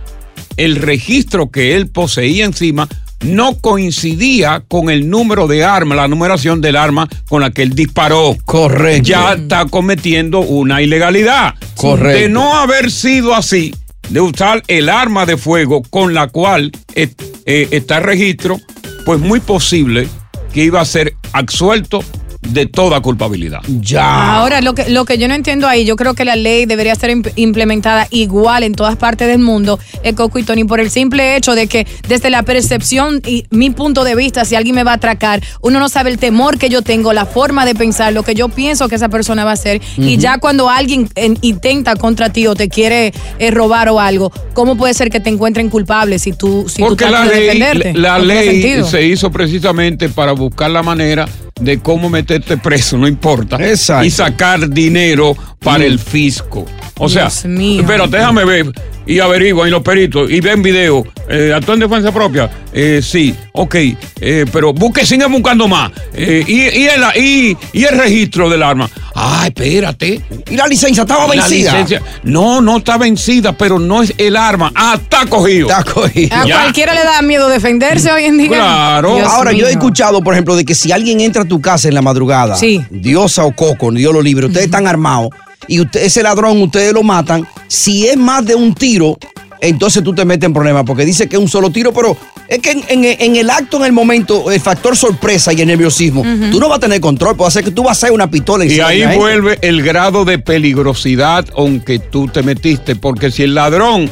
el 0.57 0.75
registro 0.75 1.53
que 1.53 1.77
él 1.77 1.87
poseía 1.87 2.45
encima 2.45 2.89
no 3.21 3.57
coincidía 3.59 4.65
con 4.67 4.91
el 4.91 5.09
número 5.09 5.47
de 5.47 5.63
arma, 5.63 5.95
la 5.95 6.09
numeración 6.09 6.61
del 6.61 6.75
arma 6.75 7.09
con 7.29 7.41
la 7.41 7.53
que 7.53 7.63
él 7.63 7.77
disparó. 7.77 8.37
Correcto. 8.47 9.09
Ya 9.09 9.35
está 9.35 9.67
cometiendo 9.67 10.41
una 10.41 10.83
ilegalidad. 10.83 11.55
Correcto. 11.77 12.21
De 12.21 12.29
no 12.29 12.57
haber 12.57 12.91
sido 12.91 13.33
así, 13.33 13.73
de 14.09 14.21
usar 14.21 14.65
el 14.67 14.89
arma 14.89 15.25
de 15.25 15.37
fuego 15.37 15.85
con 15.85 16.15
la 16.15 16.27
cual 16.27 16.73
eh, 16.97 17.15
eh, 17.47 17.69
está 17.71 17.99
el 17.99 18.03
registro, 18.03 18.59
pues 19.05 19.21
muy 19.21 19.39
posible 19.39 20.09
que 20.53 20.65
iba 20.65 20.81
a 20.81 20.85
ser 20.85 21.15
absuelto 21.33 22.03
de 22.43 22.67
toda 22.67 23.01
culpabilidad. 23.01 23.61
Ya. 23.81 24.37
Ahora, 24.37 24.61
lo 24.61 24.75
que, 24.75 24.89
lo 24.91 25.05
que 25.05 25.19
yo 25.19 25.29
no 25.29 25.35
entiendo 25.35 25.67
ahí, 25.67 25.85
yo 25.85 25.97
creo 25.97 26.15
que 26.15 26.25
la 26.25 26.37
ley 26.37 26.67
debería 26.67 26.95
ser 26.95 27.11
imp- 27.11 27.33
implementada 27.37 28.07
igual 28.11 28.63
en 28.63 28.75
todas 28.75 28.97
partes 28.97 29.29
del 29.29 29.41
mundo, 29.41 29.79
eh, 30.03 30.15
Coco 30.15 30.39
y 30.39 30.45
Tony, 30.45 30.65
por 30.65 30.81
el 30.81 30.91
simple 30.91 31.37
hecho 31.37 31.55
de 31.55 31.67
que 31.67 31.87
desde 32.09 32.31
la 32.31 32.43
percepción 32.45 33.21
y 33.27 33.45
mi 33.51 33.71
punto 33.71 34.05
de 34.05 34.15
vista, 34.15 34.45
si 34.45 34.55
alguien 34.55 34.75
me 34.77 34.85
va 34.85 34.93
a 34.93 34.95
atracar, 34.95 35.43
uno 35.63 35.79
no 35.81 35.89
sabe 35.89 36.11
el 36.11 36.19
temor 36.19 36.59
que 36.59 36.69
yo 36.69 36.83
tengo, 36.83 37.13
la 37.13 37.27
forma 37.27 37.67
de 37.67 37.75
pensar, 37.75 38.13
lo 38.13 38.23
que 38.23 38.35
yo 38.35 38.49
pienso 38.49 38.89
que 38.89 38.95
esa 38.95 39.09
persona 39.09 39.45
va 39.45 39.51
a 39.51 39.55
hacer. 39.55 39.81
Y 39.97 40.17
ya 40.17 40.39
cuando 40.39 40.71
alguien 40.71 41.09
intenta 41.43 41.97
contra 41.97 42.31
ti 42.33 42.47
o 42.47 42.55
te 42.55 42.69
quiere 42.69 43.13
eh, 43.39 43.51
robar 43.51 43.89
o 43.89 44.01
algo, 44.01 44.33
¿cómo 44.55 44.77
puede 44.77 44.95
ser 44.95 45.11
que 45.11 45.21
te 45.21 45.29
encuentren 45.31 45.69
culpable 45.71 46.19
si 46.19 46.33
tú, 46.33 46.67
si 46.69 46.77
tú 46.83 46.89
Porque 46.89 47.05
la 47.05 47.11
tratas 47.23 47.31
de 47.31 47.37
ley, 47.41 47.49
defenderte? 47.59 47.99
la 47.99 48.19
No 48.19 48.25
ley 48.25 48.85
se 48.85 49.03
hizo 49.07 49.31
precisamente 49.31 50.09
para 50.09 50.33
buscar 50.33 50.71
la 50.71 50.83
manera 50.83 51.27
de 51.61 51.79
cómo 51.81 52.09
meterte 52.11 52.57
preso, 52.57 52.97
no 52.99 53.07
importa. 53.09 53.57
Exacto. 53.57 54.05
Y 54.05 54.11
sacar 54.11 54.69
dinero 54.71 55.37
para 55.61 55.81
Mm. 55.81 55.87
el 55.89 55.99
fisco. 55.99 56.65
O 56.99 57.09
sea, 57.09 57.25
Dios 57.25 57.45
mío. 57.45 57.81
espérate, 57.83 58.17
déjame 58.17 58.45
ver 58.45 58.73
y 59.09 59.19
averigua 59.19 59.67
y 59.67 59.71
los 59.73 59.83
peritos 59.83 60.31
y 60.31 60.41
ven 60.41 60.63
video. 60.63 61.05
Eh, 61.29 61.53
¿Actúa 61.55 61.75
en 61.75 61.81
defensa 61.81 62.13
propia? 62.13 62.49
Eh, 62.73 63.01
sí, 63.03 63.35
ok. 63.53 63.75
eh, 64.21 64.45
pero 64.53 64.73
busque, 64.73 65.05
sigue 65.05 65.27
buscando 65.27 65.67
más. 65.67 65.91
Eh, 66.15 66.45
y, 66.47 66.53
y 66.79 66.87
el, 66.89 67.03
y, 67.23 67.57
y 67.73 67.85
el 67.85 67.99
registro 67.99 68.49
del 68.49 68.63
arma. 68.63 68.89
Ah, 69.15 69.45
espérate. 69.47 70.21
¿Y 70.49 70.57
la 70.57 70.67
licencia 70.69 71.03
estaba 71.03 71.27
La 71.27 71.33
vencida? 71.43 71.73
licencia- 71.73 72.03
no, 72.23 72.61
no 72.61 72.77
está 72.79 72.97
vencida, 72.99 73.53
pero 73.53 73.79
no 73.79 74.03
es 74.03 74.15
el 74.17 74.37
arma. 74.37 74.71
Ah, 74.75 74.99
está 75.03 75.27
cogido. 75.27 75.69
Está 75.69 75.83
cogido. 75.85 76.37
A 76.37 76.47
Ya. 76.47 76.55
cualquiera 76.63 76.95
le 76.95 77.03
da 77.03 77.21
miedo 77.23 77.49
defenderse 77.49 78.13
hoy 78.13 78.25
en 78.25 78.39
día. 78.39 79.01
Dios 79.03 79.27
Ahora, 79.29 79.53
yo 79.53 79.67
he 79.67 79.73
escuchado, 79.73 80.23
por 80.23 80.35
ejemplo, 80.35 80.55
de 80.55 80.65
que 80.65 80.75
si 80.75 80.93
alguien 80.93 81.21
entra 81.21 81.43
a 81.43 81.47
tu 81.47 81.61
casa 81.61 81.89
en 81.89 81.95
la 81.95 82.03
madrugada, 82.03 82.57
Sí. 82.57 82.81
Diosa 82.91 83.45
o 83.45 83.53
Coco, 83.55 83.91
Dios 83.91 84.13
lo 84.13 84.23
libre, 84.23 84.47
ustedes 84.47 84.67
están 84.67 84.87
armados 84.87 85.31
y 85.67 85.81
usted, 85.81 86.03
ese 86.05 86.23
ladrón 86.23 86.63
ustedes 86.63 86.93
lo 86.93 87.03
matan, 87.03 87.47
si 87.69 88.07
es 88.09 88.17
más 88.17 88.45
de 88.45 88.55
un 88.55 88.75
tiro, 88.75 89.17
entonces 89.61 90.03
tú 90.05 90.15
te 90.15 90.25
metes 90.25 90.47
en 90.47 90.53
problemas 90.53 90.85
porque 90.87 91.05
dice 91.05 91.29
que 91.29 91.37
es 91.37 91.43
un 91.43 91.49
solo 91.49 91.71
tiro, 91.71 91.93
pero 91.93 92.17
es 92.49 92.59
que 92.61 92.71
en, 92.71 92.83
en- 92.89 93.05
en 93.21 93.37
el 93.37 93.51
acto, 93.51 93.77
en 93.79 93.85
el 93.85 93.93
momento, 93.93 94.51
el 94.51 94.61
factor 94.61 94.97
sorpresa 94.97 95.53
y 95.53 95.61
el 95.61 95.67
nerviosismo, 95.69 96.25
tú 96.51 96.61
no 96.61 96.69
vas 96.69 96.79
a 96.79 96.81
tener 96.81 97.01
control, 97.01 97.37
puede 97.37 97.51
ser 97.51 97.65
que 97.65 97.71
tú 97.71 97.83
vas 97.83 97.91
a 98.03 98.07
hacer 98.07 98.13
una 98.13 98.31
pistola 98.31 98.65
Y 98.65 98.69
encima 98.69 98.87
ahí 98.89 99.17
vuelve 99.17 99.59
el 99.63 99.83
grado 99.83 100.25
de 100.25 100.39
peligrosidad 100.39 101.45
aunque 101.57 101.99
tú 101.99 102.29
te 102.29 102.43
metiste, 102.43 102.97
porque 102.97 103.31
si 103.31 103.43
el 103.43 103.55
ladrón, 103.55 104.09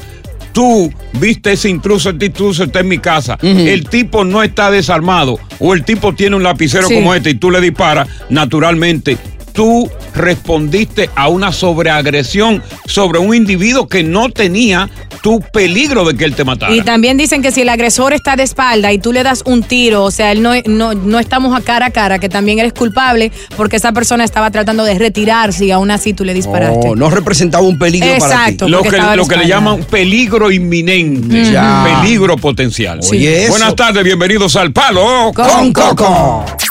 tú 0.52 0.92
viste 1.20 1.52
ese 1.52 1.68
intruso, 1.68 2.10
este 2.10 2.26
intruso 2.26 2.64
está 2.64 2.80
en 2.80 2.88
mi 2.88 2.98
casa, 2.98 3.38
el 3.40 3.88
tipo 3.88 4.24
no 4.24 4.42
está 4.42 4.70
desarmado 4.70 5.38
o 5.60 5.74
el 5.74 5.84
tipo 5.84 6.12
tiene 6.14 6.34
un 6.36 6.42
lapicero 6.42 6.88
Sí. 6.88 6.94
como 6.94 7.14
este 7.14 7.30
y 7.30 7.34
tú 7.34 7.50
le 7.50 7.60
disparas, 7.60 8.08
naturalmente 8.30 9.16
tú 9.56 9.90
respondiste 10.14 11.10
a 11.16 11.28
una 11.28 11.50
sobreagresión 11.50 12.62
sobre 12.86 13.18
un 13.18 13.34
individuo 13.34 13.88
que 13.88 14.04
no 14.04 14.28
tenía 14.30 14.88
tu 15.22 15.40
peligro 15.40 16.04
de 16.04 16.16
que 16.16 16.24
él 16.24 16.34
te 16.34 16.44
matara. 16.44 16.72
Y 16.72 16.82
también 16.82 17.16
dicen 17.16 17.42
que 17.42 17.50
si 17.50 17.62
el 17.62 17.68
agresor 17.70 18.12
está 18.12 18.36
de 18.36 18.42
espalda 18.44 18.92
y 18.92 18.98
tú 18.98 19.12
le 19.12 19.22
das 19.24 19.42
un 19.46 19.62
tiro, 19.62 20.04
o 20.04 20.10
sea, 20.10 20.30
él 20.30 20.42
no, 20.42 20.52
no, 20.66 20.92
no 20.94 21.18
estamos 21.18 21.58
a 21.58 21.62
cara 21.62 21.86
a 21.86 21.90
cara, 21.90 22.18
que 22.18 22.28
también 22.28 22.58
eres 22.58 22.74
culpable 22.74 23.32
porque 23.56 23.76
esa 23.76 23.92
persona 23.92 24.22
estaba 24.24 24.50
tratando 24.50 24.84
de 24.84 24.96
retirarse 24.98 25.64
y 25.64 25.70
aún 25.72 25.90
así 25.90 26.12
tú 26.12 26.24
le 26.24 26.34
disparaste. 26.34 26.88
No, 26.90 26.94
no 26.94 27.10
representaba 27.10 27.64
un 27.66 27.78
peligro 27.78 28.08
Exacto, 28.08 28.34
para 28.34 28.46
ti. 28.66 28.68
Lo 28.68 28.78
porque 28.82 28.96
que, 28.98 29.16
lo 29.16 29.26
que 29.26 29.36
le 29.36 29.48
llaman 29.48 29.82
peligro 29.84 30.50
inminente, 30.52 31.36
Mm. 31.36 31.52
Ya. 31.52 32.00
peligro 32.02 32.36
potencial. 32.36 33.00
Oye, 33.10 33.44
eso. 33.44 33.50
Buenas 33.50 33.74
tardes, 33.74 34.04
bienvenidos 34.04 34.54
al 34.56 34.72
Palo 34.72 35.32
Con 35.34 35.72
Coco. 35.72 36.44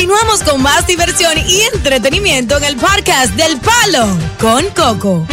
Continuamos 0.00 0.42
con 0.44 0.62
más 0.62 0.86
diversión 0.86 1.32
y 1.46 1.60
entretenimiento 1.74 2.56
en 2.56 2.64
el 2.64 2.76
podcast 2.76 3.36
del 3.36 3.58
Palo 3.58 4.08
con 4.38 4.64
Coco. 4.74 5.26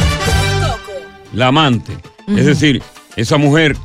La 1.32 1.48
amante. 1.48 1.98
Es 2.28 2.46
decir, 2.46 2.84
esa 3.16 3.38
mujer 3.38 3.78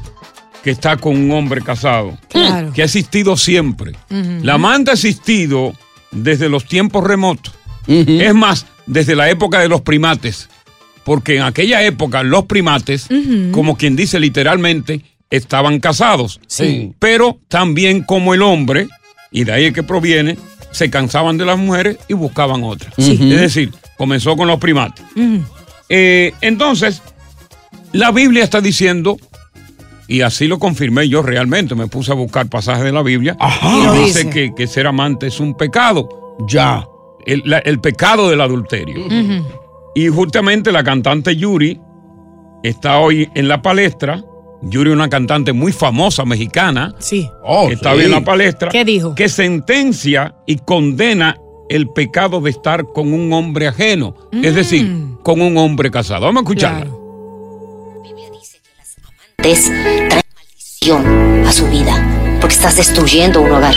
que 0.65 0.73
está 0.73 0.97
con 0.97 1.17
un 1.17 1.31
hombre 1.31 1.63
casado. 1.63 2.19
Claro. 2.31 2.73
Que 2.73 2.83
ha 2.83 2.87
existido 2.87 3.37
siempre. 3.37 3.93
La 4.09 4.55
amante 4.55 4.91
ha 4.91 4.95
existido 4.95 5.73
desde 6.11 6.49
los 6.49 6.67
tiempos 6.67 7.05
remotos. 7.05 7.55
Es 7.87 8.35
más, 8.35 8.67
desde 8.85 9.15
la 9.15 9.31
época 9.31 9.61
de 9.61 9.69
los 9.69 9.83
primates. 9.83 10.49
Porque 11.05 11.37
en 11.37 11.43
aquella 11.43 11.81
época 11.85 12.25
los 12.25 12.47
primates, 12.47 13.07
como 13.53 13.77
quien 13.77 13.95
dice 13.95 14.19
literalmente, 14.19 15.05
estaban 15.31 15.79
casados. 15.79 16.41
Sí. 16.49 16.93
Pero 16.99 17.39
también 17.47 18.03
como 18.03 18.35
el 18.35 18.43
hombre, 18.43 18.89
y 19.31 19.45
de 19.45 19.53
ahí 19.53 19.65
es 19.67 19.73
que 19.73 19.85
proviene, 19.85 20.37
se 20.73 20.91
cansaban 20.91 21.39
de 21.39 21.45
las 21.45 21.59
mujeres 21.59 21.99
y 22.09 22.15
buscaban 22.15 22.63
otras. 22.65 22.93
Sí. 22.99 23.13
Es 23.33 23.41
decir, 23.41 23.73
comenzó 23.97 24.37
con 24.37 24.49
los 24.49 24.59
primates. 24.59 25.05
Eh, 25.89 26.33
entonces, 26.41 27.03
la 27.93 28.11
Biblia 28.11 28.43
está 28.45 28.61
diciendo, 28.61 29.17
y 30.09 30.23
así 30.23 30.47
lo 30.49 30.59
confirmé 30.59 31.09
yo 31.09 31.23
realmente, 31.23 31.75
me 31.75 31.87
puse 31.87 32.11
a 32.13 32.15
buscar 32.15 32.49
pasajes 32.49 32.85
de 32.85 32.93
la 32.93 33.03
Biblia, 33.03 33.37
Ajá. 33.39 33.95
y 33.97 34.05
dice 34.05 34.31
que, 34.31 34.55
que 34.55 34.67
ser 34.67 34.87
amante 34.87 35.27
es 35.27 35.39
un 35.41 35.55
pecado. 35.55 36.09
Ya. 36.49 36.85
El, 37.27 37.43
la- 37.45 37.59
el 37.59 37.81
pecado 37.81 38.29
del 38.31 38.41
adulterio. 38.41 38.97
Y 39.95 40.09
justamente 40.09 40.73
la 40.73 40.83
cantante 40.83 41.37
Yuri 41.37 41.79
está 42.63 42.99
hoy 42.99 43.29
en 43.35 43.47
la 43.49 43.61
palestra. 43.63 44.25
Yuri 44.63 44.91
una 44.91 45.09
cantante 45.09 45.53
muy 45.53 45.73
famosa 45.73 46.25
mexicana. 46.25 46.95
Sí. 46.99 47.29
Oh, 47.43 47.69
que 47.69 47.75
está 47.75 47.95
sí. 47.95 48.03
en 48.03 48.11
la 48.11 48.23
palestra. 48.23 48.69
¿Qué 48.71 48.85
dijo? 48.85 49.15
Que 49.15 49.29
sentencia 49.29 50.35
y 50.47 50.57
condena 50.59 51.37
el 51.69 51.89
pecado 51.89 52.41
de 52.41 52.51
estar 52.51 52.85
con 52.93 53.13
un 53.13 53.33
hombre 53.33 53.67
ajeno. 53.67 54.15
Es 54.31 54.55
decir, 54.55 54.95
con 55.23 55.41
un 55.41 55.57
hombre 55.57 55.91
casado. 55.91 56.27
Vamos 56.27 56.41
a 56.41 56.45
escucharla. 56.45 56.87
es 59.43 59.65
trae 60.09 60.23
maldición 60.35 61.45
a 61.47 61.53
su 61.53 61.67
vida, 61.69 62.39
porque 62.41 62.55
estás 62.55 62.77
destruyendo 62.77 63.41
un 63.41 63.51
hogar. 63.51 63.75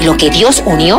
Y 0.00 0.04
lo 0.04 0.16
que 0.16 0.30
Dios 0.30 0.62
unió, 0.64 0.98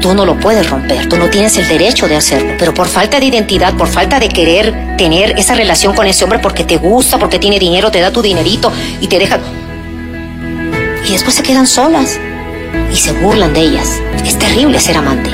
tú 0.00 0.14
no 0.14 0.24
lo 0.24 0.38
puedes 0.38 0.68
romper, 0.68 1.08
tú 1.08 1.16
no 1.16 1.28
tienes 1.28 1.56
el 1.58 1.68
derecho 1.68 2.08
de 2.08 2.16
hacerlo, 2.16 2.54
pero 2.58 2.74
por 2.74 2.88
falta 2.88 3.20
de 3.20 3.26
identidad, 3.26 3.74
por 3.74 3.88
falta 3.88 4.18
de 4.18 4.28
querer 4.28 4.96
tener 4.96 5.38
esa 5.38 5.54
relación 5.54 5.94
con 5.94 6.06
ese 6.06 6.24
hombre 6.24 6.38
porque 6.38 6.64
te 6.64 6.76
gusta, 6.76 7.18
porque 7.18 7.38
tiene 7.38 7.58
dinero, 7.58 7.90
te 7.90 8.00
da 8.00 8.10
tu 8.10 8.22
dinerito 8.22 8.72
y 9.00 9.06
te 9.06 9.18
deja... 9.18 9.38
Y 11.06 11.12
después 11.12 11.34
se 11.34 11.42
quedan 11.42 11.66
solas 11.66 12.18
y 12.92 12.96
se 12.96 13.12
burlan 13.12 13.52
de 13.52 13.60
ellas. 13.60 14.00
Es 14.24 14.38
terrible 14.38 14.78
ser 14.78 14.96
amante, 14.96 15.30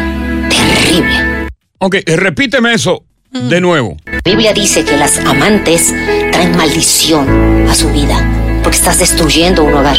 terrible. 0.48 1.48
Ok, 1.78 1.96
eh, 1.96 2.16
repíteme 2.16 2.72
eso 2.72 3.04
de 3.30 3.60
nuevo. 3.60 3.96
La 4.06 4.20
Biblia 4.24 4.52
dice 4.52 4.84
que 4.84 4.96
las 4.96 5.18
amantes 5.18 5.92
traen 6.32 6.56
maldición 6.56 7.66
a 7.68 7.74
su 7.74 7.90
vida, 7.90 8.16
porque 8.62 8.78
estás 8.78 8.98
destruyendo 8.98 9.64
un 9.64 9.74
hogar. 9.74 9.98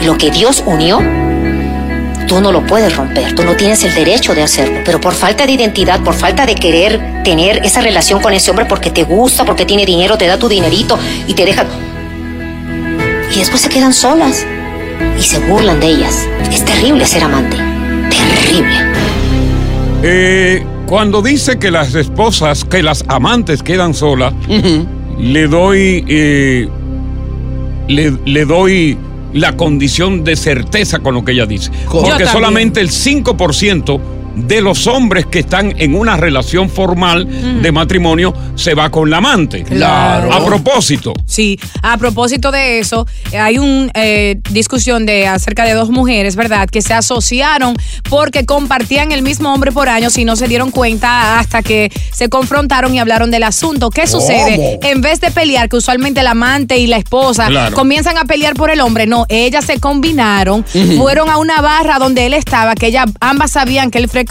Y 0.00 0.04
lo 0.04 0.18
que 0.18 0.30
Dios 0.30 0.62
unió, 0.66 1.00
tú 2.28 2.40
no 2.40 2.52
lo 2.52 2.64
puedes 2.64 2.94
romper, 2.94 3.34
tú 3.34 3.42
no 3.42 3.56
tienes 3.56 3.82
el 3.84 3.94
derecho 3.94 4.34
de 4.34 4.42
hacerlo, 4.42 4.80
pero 4.84 5.00
por 5.00 5.14
falta 5.14 5.46
de 5.46 5.52
identidad, 5.52 6.00
por 6.00 6.14
falta 6.14 6.44
de 6.46 6.54
querer 6.54 7.22
tener 7.24 7.64
esa 7.64 7.80
relación 7.80 8.20
con 8.20 8.32
ese 8.34 8.50
hombre 8.50 8.66
porque 8.66 8.90
te 8.90 9.02
gusta, 9.02 9.44
porque 9.44 9.64
tiene 9.64 9.86
dinero, 9.86 10.16
te 10.18 10.26
da 10.26 10.38
tu 10.38 10.48
dinerito 10.48 10.98
y 11.26 11.34
te 11.34 11.44
deja... 11.44 11.64
Y 13.34 13.38
después 13.38 13.60
se 13.60 13.68
quedan 13.68 13.92
solas 13.92 14.46
y 15.18 15.22
se 15.22 15.38
burlan 15.40 15.80
de 15.80 15.88
ellas. 15.88 16.26
Es 16.52 16.64
terrible 16.64 17.06
ser 17.06 17.24
amante, 17.24 17.56
terrible. 18.10 18.74
Eh, 20.02 20.64
cuando 20.86 21.22
dice 21.22 21.58
que 21.58 21.70
las 21.70 21.94
esposas, 21.94 22.64
que 22.64 22.82
las 22.82 23.04
amantes 23.08 23.62
quedan 23.62 23.94
solas, 23.94 24.32
le 25.18 25.46
doy. 25.46 26.04
eh, 26.08 26.68
le, 27.88 28.12
le 28.26 28.44
doy 28.44 28.98
la 29.32 29.56
condición 29.56 30.24
de 30.24 30.36
certeza 30.36 31.00
con 31.00 31.14
lo 31.14 31.24
que 31.24 31.32
ella 31.32 31.46
dice. 31.46 31.70
Porque 31.90 32.26
solamente 32.26 32.80
el 32.80 32.90
5% 32.90 34.00
de 34.34 34.60
los 34.60 34.86
hombres 34.86 35.26
que 35.26 35.40
están 35.40 35.74
en 35.78 35.94
una 35.94 36.16
relación 36.16 36.70
formal 36.70 37.26
de 37.62 37.72
matrimonio 37.72 38.32
se 38.54 38.74
va 38.74 38.90
con 38.90 39.10
la 39.10 39.18
amante. 39.18 39.64
Claro. 39.64 40.32
A 40.32 40.44
propósito. 40.44 41.12
Sí, 41.26 41.58
a 41.82 41.96
propósito 41.98 42.50
de 42.50 42.78
eso, 42.78 43.06
hay 43.38 43.58
una 43.58 43.90
discusión 44.50 45.06
de 45.06 45.26
acerca 45.26 45.64
de 45.64 45.74
dos 45.74 45.90
mujeres, 45.90 46.36
¿verdad? 46.36 46.68
Que 46.68 46.82
se 46.82 46.94
asociaron 46.94 47.74
porque 48.08 48.44
compartían 48.46 49.12
el 49.12 49.22
mismo 49.22 49.52
hombre 49.52 49.72
por 49.72 49.88
años 49.88 50.16
y 50.18 50.24
no 50.24 50.36
se 50.36 50.48
dieron 50.48 50.70
cuenta 50.70 51.38
hasta 51.38 51.62
que 51.62 51.90
se 52.12 52.28
confrontaron 52.28 52.94
y 52.94 52.98
hablaron 53.00 53.30
del 53.30 53.42
asunto. 53.42 53.90
¿Qué 53.90 54.06
sucede? 54.06 54.78
En 54.82 55.00
vez 55.00 55.20
de 55.20 55.30
pelear, 55.30 55.68
que 55.68 55.76
usualmente 55.76 56.20
el 56.20 56.26
amante 56.26 56.78
y 56.78 56.86
la 56.86 56.96
esposa 56.96 57.46
Claro. 57.48 57.74
comienzan 57.74 58.16
a 58.18 58.24
pelear 58.24 58.54
por 58.54 58.70
el 58.70 58.80
hombre, 58.80 59.06
no, 59.06 59.26
ellas 59.28 59.64
se 59.64 59.80
combinaron, 59.80 60.64
fueron 60.96 61.28
a 61.30 61.38
una 61.38 61.60
barra 61.60 61.98
donde 61.98 62.26
él 62.26 62.34
estaba, 62.34 62.74
que 62.74 62.86
ellas 62.88 63.06
ambas 63.20 63.52
sabían 63.52 63.90
que 63.90 63.98
él 63.98 64.08
frecuentaba, 64.08 64.27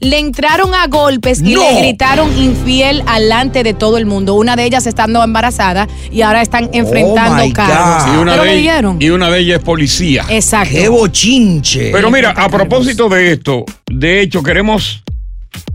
le 0.00 0.18
entraron 0.18 0.74
a 0.74 0.86
golpes 0.86 1.40
y 1.40 1.54
No. 1.54 1.60
le 1.62 1.80
gritaron 1.80 2.28
infiel 2.36 3.02
alante 3.06 3.62
de 3.62 3.74
todo 3.74 3.96
el 3.96 4.06
mundo. 4.06 4.34
Una 4.34 4.56
de 4.56 4.64
ellas 4.64 4.86
estando 4.86 5.22
embarazada 5.22 5.88
y 6.10 6.22
ahora 6.22 6.42
están 6.42 6.68
enfrentando 6.72 7.42
Oh 7.44 7.52
cargos. 7.52 8.14
Y 8.14 8.16
una, 8.18 8.32
Pero 8.32 8.44
de 8.44 8.58
ellas, 8.58 8.84
y 9.00 9.10
una 9.10 9.30
de 9.30 9.40
ellas 9.40 9.58
es 9.58 9.64
policía. 9.64 10.24
Exacto. 10.28 10.74
¡Qué 10.74 10.88
bochinche! 10.88 11.90
Pero 11.92 12.10
mira, 12.10 12.30
a 12.30 12.48
propósito 12.48 13.08
de 13.08 13.32
esto, 13.32 13.64
de 13.90 14.20
hecho, 14.20 14.42
queremos 14.42 15.02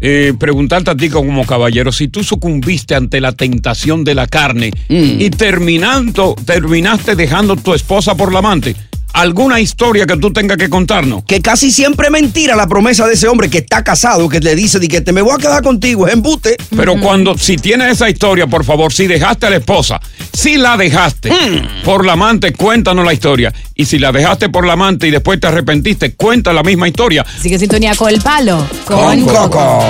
eh, 0.01 0.33
preguntarte 0.37 0.91
a 0.91 0.95
ti 0.95 1.09
como 1.09 1.45
caballero, 1.45 1.91
si 1.91 2.07
tú 2.07 2.23
sucumbiste 2.23 2.95
ante 2.95 3.21
la 3.21 3.31
tentación 3.31 4.03
de 4.03 4.15
la 4.15 4.27
carne 4.27 4.71
y 4.89 5.29
terminando, 5.29 6.35
terminaste 6.45 7.15
dejando 7.15 7.55
tu 7.55 7.73
esposa 7.73 8.15
por 8.15 8.31
la 8.33 8.39
amante, 8.39 8.75
alguna 9.13 9.59
historia 9.59 10.05
que 10.05 10.17
tú 10.17 10.31
tengas 10.31 10.57
que 10.57 10.69
contarnos. 10.69 11.23
Que 11.25 11.41
casi 11.41 11.71
siempre 11.71 12.09
mentira 12.09 12.55
la 12.55 12.67
promesa 12.67 13.07
de 13.07 13.13
ese 13.15 13.27
hombre 13.27 13.49
que 13.49 13.59
está 13.59 13.83
casado, 13.83 14.29
que 14.29 14.39
le 14.39 14.55
dice 14.55 14.79
de 14.79 14.87
que 14.87 15.01
te 15.01 15.11
me 15.11 15.21
voy 15.21 15.33
a 15.33 15.37
quedar 15.37 15.61
contigo, 15.63 16.07
es 16.07 16.13
embute. 16.13 16.55
Pero 16.75 16.99
cuando, 16.99 17.37
si 17.37 17.57
tienes 17.57 17.91
esa 17.93 18.09
historia, 18.09 18.47
por 18.47 18.63
favor, 18.63 18.93
si 18.93 19.07
dejaste 19.07 19.47
a 19.47 19.49
la 19.49 19.57
esposa, 19.57 19.99
si 20.33 20.57
la 20.57 20.77
dejaste 20.77 21.29
Hmm. 21.31 21.83
por 21.83 22.05
la 22.05 22.13
amante, 22.13 22.53
cuéntanos 22.53 23.05
la 23.05 23.13
historia. 23.13 23.53
Y 23.75 23.85
si 23.85 23.99
la 23.99 24.11
dejaste 24.11 24.49
por 24.49 24.65
la 24.65 24.73
amante 24.73 25.07
y 25.07 25.11
después 25.11 25.39
te 25.39 25.47
arrepentiste, 25.47 26.13
cuenta 26.15 26.53
la 26.53 26.63
misma 26.63 26.87
historia. 26.87 27.25
Así 27.37 27.49
que 27.49 27.59
sintonía 27.59 27.95
con 27.95 28.09
el 28.09 28.21
palo. 28.21 28.65
Con 28.85 29.21
Coco. 29.25 29.83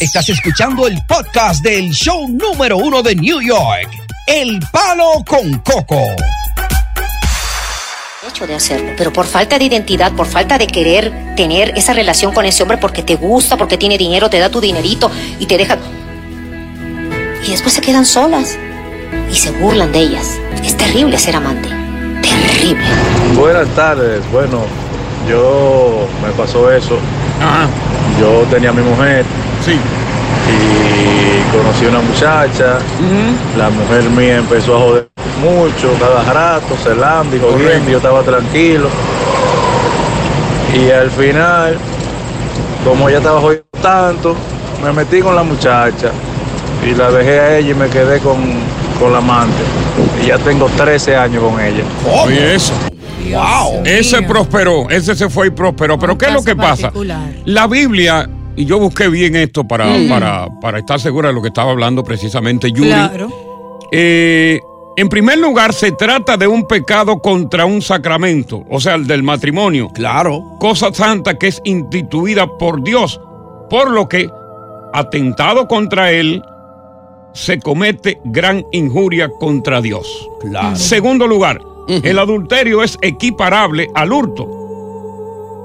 Estás 0.00 0.28
escuchando 0.28 0.86
el 0.86 0.98
podcast 1.08 1.62
del 1.62 1.90
show 1.92 2.28
número 2.28 2.76
uno 2.76 3.02
de 3.02 3.14
New 3.14 3.40
York, 3.40 3.88
El 4.26 4.58
Palo 4.72 5.24
con 5.26 5.58
Coco. 5.58 6.00
Hecho 8.28 8.46
de 8.46 8.54
hacerlo, 8.54 8.92
pero 8.96 9.12
por 9.12 9.26
falta 9.26 9.58
de 9.58 9.64
identidad, 9.64 10.12
por 10.12 10.26
falta 10.26 10.56
de 10.56 10.66
querer 10.66 11.12
tener 11.36 11.76
esa 11.76 11.92
relación 11.92 12.32
con 12.32 12.44
ese 12.46 12.62
hombre 12.62 12.78
porque 12.78 13.02
te 13.02 13.16
gusta, 13.16 13.56
porque 13.56 13.76
tiene 13.76 13.98
dinero, 13.98 14.30
te 14.30 14.38
da 14.38 14.48
tu 14.48 14.60
dinerito 14.60 15.10
y 15.38 15.46
te 15.46 15.58
deja... 15.58 15.78
Y 17.46 17.50
después 17.50 17.74
se 17.74 17.82
quedan 17.82 18.06
solas 18.06 18.56
y 19.30 19.34
se 19.34 19.50
burlan 19.50 19.92
de 19.92 19.98
ellas. 19.98 20.38
Es 20.64 20.76
terrible 20.76 21.18
ser 21.18 21.36
amante. 21.36 21.68
Terrible. 22.22 22.86
Buenas 23.34 23.68
tardes. 23.74 24.22
Bueno, 24.32 24.64
yo 25.28 26.08
me 26.22 26.32
pasó 26.32 26.72
eso. 26.72 26.98
Yo 28.18 28.44
tenía 28.50 28.70
a 28.70 28.72
mi 28.72 28.82
mujer. 28.82 29.26
Sí. 29.62 29.72
Y 29.72 30.83
conocí 31.56 31.86
a 31.86 31.88
una 31.88 32.00
muchacha. 32.00 32.78
La 33.56 33.70
mujer 33.70 34.04
mía 34.10 34.38
empezó 34.38 34.76
a 34.76 34.80
joder 34.80 35.08
mucho, 35.40 35.94
cada 35.98 36.22
rato, 36.32 36.76
celando 36.82 37.36
y 37.36 37.40
jodiendo. 37.40 37.88
y 37.88 37.92
Yo 37.92 37.98
estaba 37.98 38.22
tranquilo. 38.22 38.88
Y 40.74 40.90
al 40.90 41.10
final, 41.10 41.76
como 42.84 43.08
ella 43.08 43.18
estaba 43.18 43.40
jodiendo 43.40 43.66
tanto, 43.80 44.36
me 44.82 44.92
metí 44.92 45.20
con 45.20 45.36
la 45.36 45.42
muchacha. 45.42 46.10
Y 46.84 46.94
la 46.94 47.10
dejé 47.10 47.40
a 47.40 47.58
ella 47.58 47.70
y 47.70 47.74
me 47.74 47.88
quedé 47.88 48.18
con, 48.18 48.36
con 48.98 49.12
la 49.12 49.18
amante. 49.18 49.62
Y 50.22 50.26
ya 50.26 50.38
tengo 50.38 50.66
13 50.76 51.16
años 51.16 51.42
con 51.42 51.60
ella. 51.60 51.84
Oye, 52.24 52.54
eso. 52.54 52.72
Wow. 53.30 53.82
Ese 53.84 54.22
prosperó, 54.22 54.88
ese 54.90 55.14
se 55.14 55.30
fue 55.30 55.46
y 55.46 55.50
prosperó. 55.50 55.98
Pero 55.98 56.18
¿qué 56.18 56.26
es 56.26 56.32
lo 56.32 56.42
que 56.42 56.54
pasa? 56.54 56.92
La 57.46 57.66
Biblia, 57.66 58.28
y 58.56 58.64
yo 58.64 58.78
busqué 58.78 59.08
bien 59.08 59.36
esto 59.36 59.64
para, 59.64 59.86
Mm. 59.86 60.08
para, 60.08 60.48
para 60.60 60.78
estar 60.78 61.00
segura 61.00 61.28
de 61.28 61.34
lo 61.34 61.42
que 61.42 61.48
estaba 61.48 61.70
hablando 61.72 62.02
precisamente 62.04 62.70
Yuri. 62.70 62.88
Claro. 62.90 63.28
Eh, 63.92 64.60
en 64.96 65.08
primer 65.08 65.38
lugar, 65.38 65.72
se 65.72 65.90
trata 65.92 66.36
de 66.36 66.46
un 66.46 66.66
pecado 66.66 67.18
contra 67.18 67.66
un 67.66 67.82
sacramento, 67.82 68.64
o 68.70 68.78
sea, 68.80 68.94
el 68.94 69.06
del 69.06 69.22
matrimonio. 69.24 69.88
Claro. 69.92 70.40
Cosa 70.60 70.92
santa 70.94 71.34
que 71.36 71.48
es 71.48 71.60
instituida 71.64 72.46
por 72.46 72.82
Dios, 72.82 73.20
por 73.68 73.90
lo 73.90 74.08
que, 74.08 74.28
atentado 74.92 75.66
contra 75.66 76.12
él, 76.12 76.42
se 77.32 77.58
comete 77.58 78.20
gran 78.24 78.64
injuria 78.70 79.28
contra 79.40 79.80
Dios. 79.80 80.28
Claro. 80.40 80.76
Segundo 80.76 81.26
lugar, 81.26 81.60
el 81.88 82.16
adulterio 82.20 82.82
es 82.84 82.96
equiparable 83.02 83.88
al 83.96 84.12
hurto. 84.12 84.48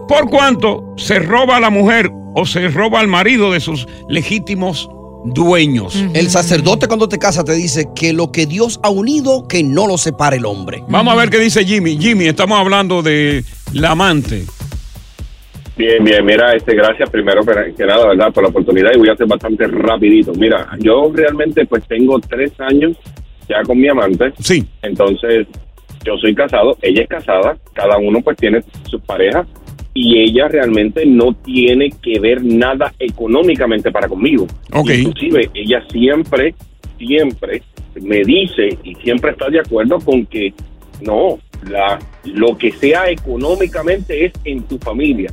Por 0.10 0.28
cuanto 0.28 0.96
se 0.98 1.20
roba 1.20 1.58
a 1.58 1.60
la 1.60 1.70
mujer 1.70 2.10
o 2.34 2.44
se 2.44 2.68
roba 2.70 3.00
al 3.00 3.08
marido 3.08 3.52
de 3.52 3.60
sus 3.60 3.88
legítimos 4.10 4.90
dueños. 5.24 6.04
El 6.16 6.32
sacerdote 6.32 6.88
cuando 6.88 7.08
te 7.08 7.20
casa 7.20 7.44
te 7.44 7.52
dice 7.52 7.90
que 7.96 8.12
lo 8.12 8.32
que 8.32 8.48
Dios 8.48 8.80
ha 8.82 8.90
unido, 8.90 9.48
que 9.48 9.62
no 9.62 9.86
lo 9.86 10.00
separe 10.00 10.38
el 10.38 10.48
hombre. 10.48 10.82
Vamos 10.90 11.14
a 11.14 11.16
ver 11.16 11.30
qué 11.30 11.38
dice 11.38 11.64
Jimmy. 11.64 11.96
Jimmy, 12.00 12.26
estamos 12.26 12.58
hablando 12.58 13.04
de 13.04 13.44
la 13.74 13.92
amante. 13.92 14.46
Bien, 15.78 16.04
bien, 16.04 16.26
mira, 16.26 16.54
este, 16.54 16.74
gracias 16.74 17.08
primero 17.12 17.42
que 17.46 17.76
que 17.78 17.86
nada, 17.86 18.08
¿verdad? 18.08 18.34
Por 18.34 18.42
la 18.42 18.50
oportunidad 18.50 18.90
y 18.96 18.98
voy 18.98 19.10
a 19.10 19.16
ser 19.16 19.28
bastante 19.28 19.68
rapidito. 19.68 20.32
Mira, 20.34 20.70
yo 20.80 21.12
realmente 21.14 21.68
pues 21.68 21.88
tengo 21.88 22.18
tres 22.20 22.52
años 22.62 22.98
ya 23.48 23.62
con 23.62 23.78
mi 23.78 23.88
amante. 23.88 24.34
Sí. 24.40 24.66
Entonces, 24.82 25.46
yo 26.04 26.18
soy 26.18 26.34
casado, 26.34 26.76
ella 26.82 27.04
es 27.04 27.08
casada, 27.08 27.58
cada 27.74 28.00
uno 28.00 28.22
pues 28.22 28.38
tiene 28.38 28.64
sus 28.90 29.02
parejas 29.02 29.46
y 29.94 30.20
ella 30.20 30.48
realmente 30.48 31.06
no 31.06 31.34
tiene 31.34 31.90
que 32.02 32.20
ver 32.20 32.44
nada 32.44 32.94
económicamente 33.00 33.92
para 33.92 34.08
conmigo. 34.08 34.48
Inclusive, 34.74 35.50
ella 35.54 35.84
siempre, 35.92 36.54
siempre 36.98 37.64
me 38.02 38.24
dice 38.24 38.78
y 38.84 38.96
siempre 38.96 39.32
está 39.32 39.50
de 39.50 39.60
acuerdo 39.60 40.00
con 40.00 40.26
que 40.26 40.54
no, 41.02 41.40
la, 41.70 42.00
lo 42.26 42.58
que 42.58 42.72
sea 42.72 43.10
económicamente 43.10 44.26
es 44.26 44.34
en 44.46 44.64
tu 44.64 44.78
familia. 44.78 45.32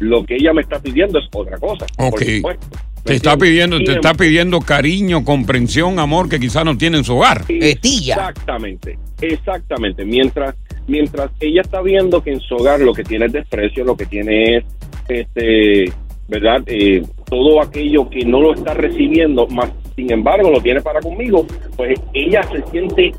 Lo 0.00 0.24
que 0.24 0.34
ella 0.36 0.52
me 0.52 0.62
está 0.62 0.78
pidiendo 0.78 1.18
es 1.18 1.24
otra 1.32 1.58
cosa. 1.58 1.86
por 1.96 2.08
Ok. 2.14 2.22
supuesto. 2.22 2.66
Te 3.04 3.14
está 3.14 3.36
pidiendo, 3.36 3.78
te 3.84 3.92
está 3.92 4.14
pidiendo 4.14 4.60
cariño, 4.60 5.24
comprensión, 5.24 6.00
amor 6.00 6.28
que 6.28 6.40
quizás 6.40 6.64
no 6.64 6.76
tiene 6.76 6.98
en 6.98 7.04
su 7.04 7.14
hogar. 7.14 7.44
Exactamente, 7.48 8.98
exactamente. 9.20 10.04
Mientras, 10.04 10.56
mientras 10.86 11.30
ella 11.40 11.62
está 11.62 11.80
viendo 11.82 12.22
que 12.22 12.32
en 12.32 12.40
su 12.40 12.54
hogar 12.56 12.80
lo 12.80 12.92
que 12.92 13.04
tiene 13.04 13.26
es 13.26 13.32
desprecio, 13.32 13.84
lo 13.84 13.96
que 13.96 14.06
tiene 14.06 14.56
es, 14.58 14.64
este, 15.08 15.92
¿verdad? 16.28 16.62
Eh, 16.66 17.02
todo 17.28 17.60
aquello 17.62 18.08
que 18.10 18.24
no 18.24 18.40
lo 18.40 18.54
está 18.54 18.74
recibiendo, 18.74 19.46
más 19.48 19.70
sin 19.94 20.12
embargo 20.12 20.50
lo 20.50 20.60
tiene 20.60 20.80
para 20.80 21.00
conmigo, 21.00 21.46
pues 21.76 21.98
ella 22.12 22.42
se 22.44 22.62
siente 22.70 23.12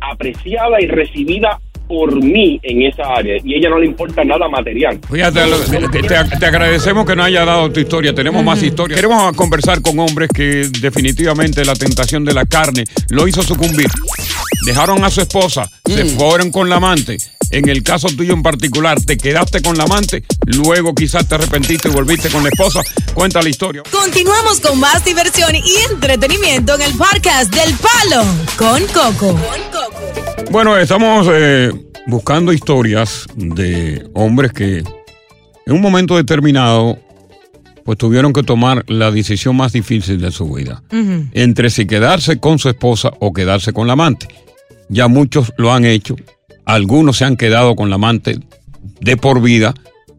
apreciada 0.00 0.80
y 0.80 0.86
recibida 0.86 1.60
por 1.88 2.14
mí 2.22 2.60
en 2.62 2.82
esa 2.82 3.02
área 3.02 3.36
y 3.42 3.54
a 3.54 3.56
ella 3.58 3.68
no 3.68 3.78
le 3.80 3.86
importa 3.86 4.22
nada 4.22 4.48
material. 4.48 5.00
Fíjate, 5.10 5.40
te- 5.90 6.38
te 6.38 6.46
agradecemos 6.46 7.04
que 7.04 7.16
nos 7.16 7.26
haya 7.26 7.44
dado 7.44 7.68
tu 7.72 7.80
historia. 7.80 8.14
Tenemos 8.14 8.44
más 8.44 8.62
historias. 8.62 8.96
Queremos 9.00 9.32
conversar 9.36 9.82
con 9.82 9.98
hombres 9.98 10.28
que 10.32 10.68
definitivamente 10.80 11.64
la 11.64 11.74
tentación 11.74 12.24
de 12.24 12.32
la 12.32 12.44
carne 12.46 12.84
lo 13.10 13.26
hizo 13.26 13.42
sucumbir. 13.42 13.88
Dejaron 14.64 15.02
a 15.04 15.10
su 15.10 15.20
esposa, 15.20 15.70
se 15.86 16.04
fueron 16.04 16.50
con 16.50 16.68
la 16.68 16.76
amante. 16.76 17.16
En 17.50 17.68
el 17.68 17.82
caso 17.82 18.08
tuyo 18.08 18.34
en 18.34 18.42
particular, 18.42 19.00
te 19.00 19.16
quedaste 19.16 19.60
con 19.60 19.76
la 19.76 19.84
amante, 19.84 20.22
luego 20.46 20.94
quizás 20.94 21.26
te 21.26 21.34
arrepentiste 21.34 21.88
y 21.88 21.92
volviste 21.92 22.28
con 22.28 22.42
la 22.44 22.50
esposa. 22.50 22.80
Cuenta 23.12 23.42
la 23.42 23.48
historia. 23.48 23.82
Continuamos 23.90 24.60
con 24.60 24.78
más 24.78 25.04
diversión 25.04 25.54
y 25.56 25.92
entretenimiento 25.92 26.74
en 26.76 26.82
el 26.82 26.92
podcast 26.94 27.52
del 27.52 27.74
Palo 27.74 28.24
con 28.56 28.82
Coco. 28.88 29.38
Bueno, 30.50 30.76
estamos 30.76 31.26
eh, 31.32 31.72
buscando 32.06 32.52
historias 32.52 33.26
de 33.34 34.08
hombres 34.14 34.52
que 34.52 34.78
en 34.78 35.72
un 35.72 35.80
momento 35.80 36.16
determinado 36.16 36.98
pues 37.84 37.98
tuvieron 37.98 38.32
que 38.32 38.42
tomar 38.42 38.84
la 38.88 39.10
decisión 39.10 39.56
más 39.56 39.72
difícil 39.72 40.20
de 40.20 40.30
su 40.30 40.48
vida. 40.52 40.82
entre 41.32 41.70
si 41.70 41.86
quedarse 41.86 42.38
con 42.38 42.58
su 42.58 42.68
esposa 42.68 43.10
o 43.18 43.32
quedarse 43.32 43.72
con 43.72 43.86
la 43.86 43.94
amante. 43.94 44.28
Ya 44.92 45.06
muchos 45.06 45.52
lo 45.56 45.72
han 45.72 45.84
hecho, 45.84 46.16
algunos 46.64 47.18
se 47.18 47.24
han 47.24 47.36
quedado 47.36 47.76
con 47.76 47.90
la 47.90 47.94
amante 47.94 48.40
de 49.00 49.16
por 49.16 49.40
vida, 49.40 49.72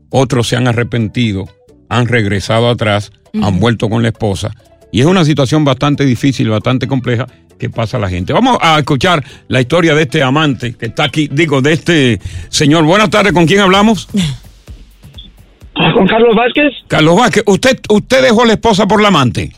otros 0.09 0.47
se 0.47 0.55
han 0.55 0.65
arrepentido, 0.65 1.49
han 1.89 2.07
regresado 2.07 2.69
atrás, 2.69 3.11
han 3.33 3.59
vuelto 3.59 3.89
con 3.89 4.01
la 4.01 4.07
esposa. 4.07 4.55
Y 4.89 5.01
es 5.01 5.05
una 5.05 5.25
situación 5.25 5.65
bastante 5.65 6.05
difícil, 6.05 6.49
bastante 6.49 6.87
compleja 6.87 7.27
que 7.59 7.69
pasa 7.69 7.97
a 7.97 7.99
la 7.99 8.09
gente. 8.09 8.31
Vamos 8.31 8.57
a 8.61 8.79
escuchar 8.79 9.21
la 9.49 9.59
historia 9.59 9.93
de 9.93 10.03
este 10.03 10.23
amante 10.23 10.73
que 10.73 10.85
está 10.85 11.03
aquí, 11.03 11.27
digo, 11.29 11.61
de 11.61 11.73
este 11.73 12.21
señor. 12.47 12.85
Buenas 12.85 13.09
tardes, 13.09 13.33
¿con 13.33 13.45
quién 13.45 13.59
hablamos? 13.59 14.07
Con 15.93 16.07
Carlos 16.07 16.33
Vázquez. 16.33 16.71
Carlos 16.87 17.17
Vázquez, 17.17 17.43
¿usted, 17.45 17.77
usted 17.89 18.23
dejó 18.23 18.45
la 18.45 18.53
esposa 18.53 18.87
por 18.87 19.01
la 19.01 19.09
amante? 19.09 19.51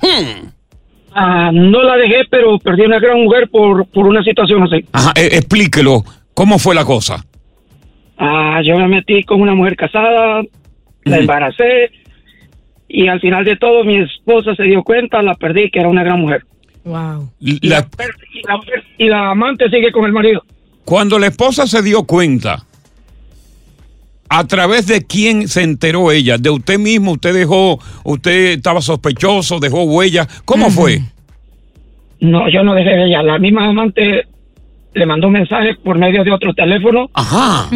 Ah, 1.15 1.51
no 1.53 1.83
la 1.83 1.95
dejé, 1.97 2.21
pero 2.29 2.57
perdí 2.59 2.83
una 2.83 2.99
gran 2.99 3.21
mujer 3.23 3.49
por, 3.49 3.85
por 3.87 4.07
una 4.07 4.23
situación 4.23 4.63
así. 4.63 4.85
Ajá, 4.91 5.11
eh, 5.15 5.29
explíquelo, 5.33 6.03
¿cómo 6.33 6.57
fue 6.59 6.73
la 6.75 6.85
cosa? 6.85 7.23
Ah, 8.17 8.61
yo 8.63 8.77
me 8.77 8.87
metí 8.87 9.23
con 9.23 9.41
una 9.41 9.53
mujer 9.55 9.75
casada, 9.75 10.41
la 11.03 11.17
embaracé 11.17 11.91
y 12.87 13.07
al 13.07 13.19
final 13.19 13.43
de 13.45 13.55
todo 13.57 13.83
mi 13.83 13.97
esposa 13.97 14.55
se 14.55 14.63
dio 14.63 14.83
cuenta, 14.83 15.21
la 15.21 15.35
perdí, 15.35 15.69
que 15.69 15.79
era 15.79 15.89
una 15.89 16.03
gran 16.03 16.19
mujer. 16.19 16.43
Wow. 16.85 17.29
Y 17.39 17.67
la, 17.67 17.87
y 18.33 18.47
la 18.47 18.57
mujer- 18.57 18.83
y 18.97 19.07
la 19.07 19.29
amante 19.31 19.69
sigue 19.69 19.91
con 19.91 20.05
el 20.05 20.11
marido. 20.13 20.43
Cuando 20.85 21.17
la 21.17 21.27
esposa 21.27 21.65
se 21.65 21.81
dio 21.81 22.03
cuenta, 22.03 22.65
¿a 24.33 24.47
través 24.47 24.87
de 24.87 25.05
quién 25.05 25.47
se 25.47 25.61
enteró 25.61 26.11
ella? 26.11 26.39
¿De 26.39 26.49
usted 26.49 26.79
mismo? 26.79 27.11
¿Usted 27.11 27.35
dejó, 27.35 27.79
usted 28.03 28.53
estaba 28.53 28.81
sospechoso, 28.81 29.59
dejó 29.59 29.83
huella? 29.83 30.27
¿Cómo 30.43 30.71
fue? 30.71 31.01
No, 32.19 32.49
yo 32.49 32.63
no 32.63 32.73
dejé 32.73 32.89
de 32.89 33.05
ella. 33.05 33.21
La 33.21 33.37
misma 33.37 33.69
amante 33.69 34.25
le 34.95 35.05
mandó 35.05 35.27
un 35.27 35.33
mensaje 35.33 35.75
por 35.83 35.99
medio 35.99 36.23
de 36.23 36.31
otro 36.31 36.51
teléfono. 36.55 37.11
Ajá. 37.13 37.69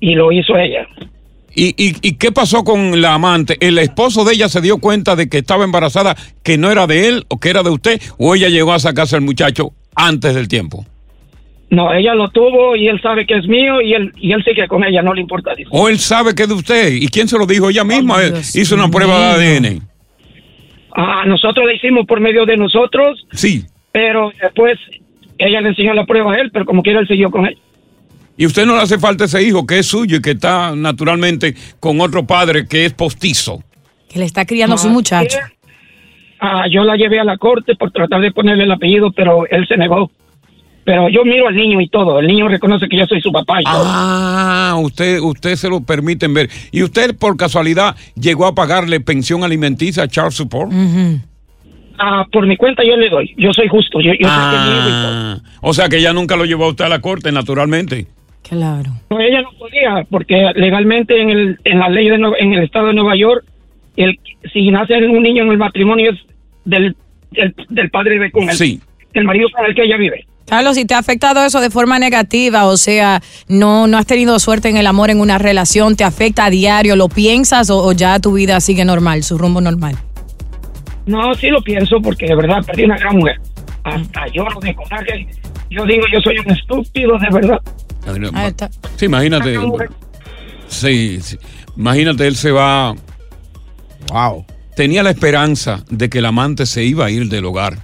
Y 0.00 0.14
lo 0.14 0.30
hizo 0.32 0.54
ella. 0.58 0.86
¿Y, 1.54 1.68
y, 1.82 1.96
y 2.02 2.12
qué 2.16 2.30
pasó 2.30 2.62
con 2.62 3.00
la 3.00 3.14
amante? 3.14 3.56
¿El 3.60 3.78
esposo 3.78 4.22
de 4.24 4.34
ella 4.34 4.50
se 4.50 4.60
dio 4.60 4.78
cuenta 4.78 5.16
de 5.16 5.30
que 5.30 5.38
estaba 5.38 5.64
embarazada, 5.64 6.14
que 6.42 6.58
no 6.58 6.70
era 6.70 6.86
de 6.86 7.08
él 7.08 7.24
o 7.28 7.40
que 7.40 7.48
era 7.48 7.62
de 7.62 7.70
usted? 7.70 8.02
¿O 8.18 8.34
ella 8.34 8.50
llegó 8.50 8.74
a 8.74 8.78
sacarse 8.78 9.16
al 9.16 9.22
muchacho 9.22 9.72
antes 9.94 10.34
del 10.34 10.46
tiempo? 10.46 10.84
No, 11.70 11.92
ella 11.92 12.14
lo 12.14 12.28
tuvo 12.30 12.76
y 12.76 12.88
él 12.88 12.98
sabe 13.02 13.26
que 13.26 13.34
es 13.34 13.46
mío 13.46 13.80
y 13.82 13.92
él, 13.92 14.10
y 14.16 14.32
él 14.32 14.42
sigue 14.42 14.66
con 14.68 14.84
ella, 14.84 15.02
no 15.02 15.12
le 15.12 15.20
importa. 15.20 15.54
dice. 15.54 15.68
O 15.72 15.88
él 15.88 15.98
sabe 15.98 16.34
que 16.34 16.44
es 16.44 16.48
de 16.48 16.54
usted. 16.54 16.92
¿Y 16.92 17.08
quién 17.08 17.28
se 17.28 17.36
lo 17.38 17.44
dijo? 17.46 17.68
Ella 17.68 17.84
misma 17.84 18.16
hizo 18.54 18.74
una 18.74 18.88
prueba 18.88 19.36
de 19.36 19.56
ADN. 19.58 19.82
Ah, 20.96 21.24
nosotros 21.26 21.66
le 21.66 21.76
hicimos 21.76 22.06
por 22.06 22.20
medio 22.20 22.46
de 22.46 22.56
nosotros, 22.56 23.26
Sí. 23.32 23.64
pero 23.92 24.32
después 24.40 24.78
ella 25.36 25.60
le 25.60 25.68
enseñó 25.68 25.92
la 25.94 26.06
prueba 26.06 26.32
a 26.32 26.36
él, 26.40 26.50
pero 26.50 26.64
como 26.64 26.82
quiera 26.82 27.00
él 27.00 27.06
siguió 27.06 27.30
con 27.30 27.46
él. 27.46 27.56
Y 28.36 28.46
usted 28.46 28.64
no 28.66 28.74
le 28.76 28.82
hace 28.82 28.98
falta 28.98 29.24
ese 29.24 29.42
hijo 29.42 29.66
que 29.66 29.80
es 29.80 29.86
suyo 29.86 30.16
y 30.16 30.22
que 30.22 30.30
está 30.30 30.74
naturalmente 30.74 31.54
con 31.80 32.00
otro 32.00 32.24
padre 32.26 32.66
que 32.66 32.84
es 32.86 32.92
postizo. 32.94 33.62
Que 34.08 34.18
le 34.20 34.24
está 34.24 34.46
criando 34.46 34.76
a 34.76 34.78
su 34.78 34.88
Ah, 34.88 34.92
muchacho. 34.92 35.38
Ah, 36.40 36.64
yo 36.70 36.84
la 36.84 36.96
llevé 36.96 37.18
a 37.20 37.24
la 37.24 37.36
corte 37.36 37.74
por 37.74 37.90
tratar 37.90 38.20
de 38.20 38.30
ponerle 38.32 38.64
el 38.64 38.70
apellido, 38.72 39.10
pero 39.12 39.44
él 39.50 39.66
se 39.66 39.76
negó. 39.76 40.10
Pero 40.88 41.10
yo 41.10 41.22
miro 41.22 41.46
al 41.48 41.54
niño 41.54 41.82
y 41.82 41.88
todo. 41.90 42.18
El 42.18 42.26
niño 42.28 42.48
reconoce 42.48 42.88
que 42.88 42.96
yo 42.96 43.04
soy 43.04 43.20
su 43.20 43.30
papá 43.30 43.60
y 43.60 43.64
todo. 43.64 43.82
Ah, 43.84 44.74
usted, 44.80 45.20
usted 45.20 45.54
se 45.56 45.68
lo 45.68 45.82
permiten 45.82 46.32
ver. 46.32 46.48
¿Y 46.72 46.82
usted 46.82 47.14
por 47.14 47.36
casualidad 47.36 47.94
llegó 48.18 48.46
a 48.46 48.54
pagarle 48.54 48.98
pensión 48.98 49.44
alimenticia 49.44 50.04
a 50.04 50.08
Charles 50.08 50.32
Support? 50.36 50.72
Ah, 51.98 52.24
por 52.32 52.46
mi 52.46 52.56
cuenta 52.56 52.82
yo 52.86 52.96
le 52.96 53.10
doy. 53.10 53.34
Yo 53.36 53.52
soy 53.52 53.68
justo. 53.68 54.00
Yo, 54.00 54.12
yo. 54.18 54.26
Ah, 54.30 55.36
o 55.60 55.74
sea 55.74 55.90
que 55.90 55.98
ella 55.98 56.14
nunca 56.14 56.36
lo 56.36 56.46
llevó 56.46 56.64
a 56.64 56.68
usted 56.68 56.86
a 56.86 56.88
la 56.88 57.02
corte, 57.02 57.30
naturalmente. 57.32 58.06
Claro. 58.48 58.90
No, 59.10 59.20
ella 59.20 59.42
no 59.42 59.50
podía, 59.58 60.06
porque 60.08 60.52
legalmente 60.54 61.20
en, 61.20 61.28
el, 61.28 61.58
en 61.64 61.80
la 61.80 61.90
ley 61.90 62.08
de 62.08 62.14
en 62.38 62.54
el 62.54 62.64
estado 62.64 62.86
de 62.86 62.94
Nueva 62.94 63.14
York, 63.14 63.44
el, 63.96 64.18
si 64.54 64.70
nace 64.70 64.94
un 65.06 65.22
niño 65.22 65.42
en 65.42 65.50
el 65.50 65.58
matrimonio 65.58 66.12
es 66.12 66.18
del, 66.64 66.96
del, 67.32 67.54
del 67.68 67.90
padre 67.90 68.18
de 68.18 68.30
con 68.30 68.48
el, 68.48 68.56
Sí. 68.56 68.80
el 69.12 69.24
marido 69.24 69.48
con 69.54 69.66
el 69.66 69.74
que 69.74 69.82
ella 69.84 69.98
vive. 69.98 70.24
Carlos, 70.48 70.76
si 70.76 70.84
te 70.84 70.94
ha 70.94 70.98
afectado 70.98 71.44
eso 71.44 71.60
de 71.60 71.70
forma 71.70 71.98
negativa, 71.98 72.66
o 72.66 72.76
sea, 72.76 73.22
no, 73.48 73.86
no 73.86 73.98
has 73.98 74.06
tenido 74.06 74.38
suerte 74.38 74.68
en 74.68 74.76
el 74.76 74.86
amor, 74.86 75.10
en 75.10 75.20
una 75.20 75.38
relación, 75.38 75.94
te 75.94 76.04
afecta 76.04 76.46
a 76.46 76.50
diario, 76.50 76.96
¿lo 76.96 77.08
piensas 77.08 77.70
o, 77.70 77.84
o 77.84 77.92
ya 77.92 78.18
tu 78.18 78.32
vida 78.32 78.60
sigue 78.60 78.84
normal, 78.84 79.22
su 79.24 79.36
rumbo 79.36 79.60
normal? 79.60 79.96
No, 81.06 81.34
sí 81.34 81.48
lo 81.48 81.62
pienso, 81.62 82.00
porque 82.02 82.26
de 82.26 82.36
verdad 82.36 82.64
perdí 82.66 82.84
una 82.84 82.98
gran 82.98 83.16
mujer. 83.16 83.40
Hasta 83.84 84.26
lloro 84.28 84.60
de 84.60 84.74
coraje. 84.74 85.26
Yo 85.70 85.84
digo, 85.84 86.04
yo 86.12 86.20
soy 86.20 86.38
un 86.38 86.50
estúpido, 86.50 87.18
de 87.18 87.28
verdad. 87.30 87.60
Ahí 88.34 88.48
está. 88.48 88.70
Sí, 88.96 89.06
imagínate. 89.06 89.58
Sí, 90.68 91.18
sí. 91.22 91.38
Imagínate, 91.76 92.26
él 92.26 92.36
se 92.36 92.50
va. 92.50 92.94
Wow. 94.12 94.44
Tenía 94.76 95.02
la 95.02 95.10
esperanza 95.10 95.84
de 95.90 96.08
que 96.08 96.18
el 96.18 96.26
amante 96.26 96.66
se 96.66 96.84
iba 96.84 97.06
a 97.06 97.10
ir 97.10 97.28
del 97.28 97.44
hogar. 97.46 97.78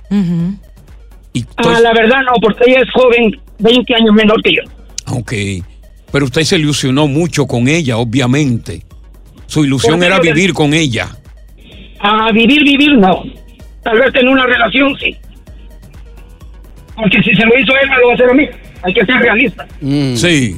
Y 1.35 1.45
Ah, 1.57 1.81
la 1.81 1.93
verdad 1.93 2.19
no, 2.25 2.33
porque 2.41 2.65
ella 2.71 2.81
es 2.81 2.91
joven, 2.93 3.39
20 3.59 3.95
años 3.95 4.15
menor 4.15 4.43
que 4.43 4.53
yo. 4.55 4.63
Ok. 5.15 5.33
Pero 6.11 6.25
usted 6.25 6.43
se 6.45 6.57
ilusionó 6.57 7.07
mucho 7.09 7.47
con 7.47 7.69
ella, 7.69 7.99
obviamente. 7.99 8.83
Su 9.47 9.65
ilusión 9.65 9.95
Porque 9.95 10.07
era 10.07 10.21
vivir 10.21 10.55
con 10.55 10.73
ella. 10.73 11.09
A 12.01 12.31
vivir, 12.33 12.63
vivir, 12.65 12.97
no. 12.97 13.23
Tal 13.83 13.99
vez 13.99 14.15
en 14.15 14.29
una 14.29 14.47
relación, 14.47 14.97
sí. 14.99 15.15
Porque 16.97 17.21
si 17.23 17.35
se 17.35 17.45
lo 17.45 17.59
hizo 17.59 17.73
él, 17.83 17.91
me 17.91 17.97
lo 17.99 18.07
va 18.07 18.13
a 18.13 18.15
hacer 18.15 18.31
a 18.31 18.35
mí. 18.35 18.49
Hay 18.83 18.95
que 18.95 19.05
ser 19.05 19.17
realista. 19.17 19.67
Sí. 19.81 20.57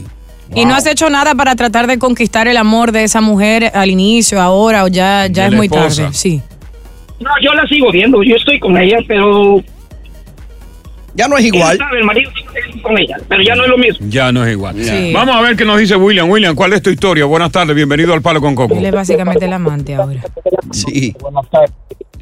¿Y 0.54 0.64
no 0.64 0.74
has 0.74 0.86
hecho 0.86 1.08
nada 1.10 1.34
para 1.34 1.56
tratar 1.56 1.86
de 1.86 1.98
conquistar 1.98 2.46
el 2.46 2.56
amor 2.56 2.92
de 2.92 3.04
esa 3.04 3.20
mujer 3.20 3.70
al 3.74 3.90
inicio, 3.90 4.40
ahora, 4.40 4.84
o 4.84 4.88
ya, 4.88 5.26
ya 5.28 5.44
De 5.44 5.48
es 5.48 5.54
muy 5.54 5.66
esposa. 5.66 6.02
tarde? 6.04 6.14
Sí. 6.14 6.40
No, 7.18 7.30
yo 7.42 7.52
la 7.54 7.66
sigo 7.66 7.90
viendo, 7.90 8.22
yo 8.22 8.36
estoy 8.36 8.60
con 8.60 8.76
ella, 8.76 8.98
pero... 9.08 9.62
Ya 11.16 11.28
no 11.28 11.38
es 11.38 11.44
igual. 11.46 11.72
Él 11.72 11.78
sabe, 11.78 11.98
el 11.98 12.04
marido 12.04 12.30
sigue 12.34 12.82
con 12.82 12.98
ella, 12.98 13.16
pero 13.28 13.42
ya 13.42 13.54
no 13.54 13.64
es 13.64 13.70
lo 13.70 13.78
mismo. 13.78 14.06
Ya 14.10 14.32
no 14.32 14.44
es 14.44 14.52
igual. 14.52 14.76
Sí. 14.84 15.12
Vamos 15.14 15.34
a 15.34 15.40
ver 15.40 15.56
qué 15.56 15.64
nos 15.64 15.78
dice 15.78 15.96
William. 15.96 16.28
William, 16.30 16.54
¿cuál 16.54 16.74
es 16.74 16.82
tu 16.82 16.90
historia? 16.90 17.24
Buenas 17.24 17.50
tardes, 17.50 17.74
bienvenido 17.74 18.12
al 18.12 18.20
Palo 18.20 18.40
con 18.40 18.54
Coco. 18.54 18.74
Él 18.76 18.84
es 18.84 18.92
básicamente 18.92 19.46
el 19.46 19.52
amante 19.52 19.94
ahora. 19.94 20.20
Sí. 20.72 21.14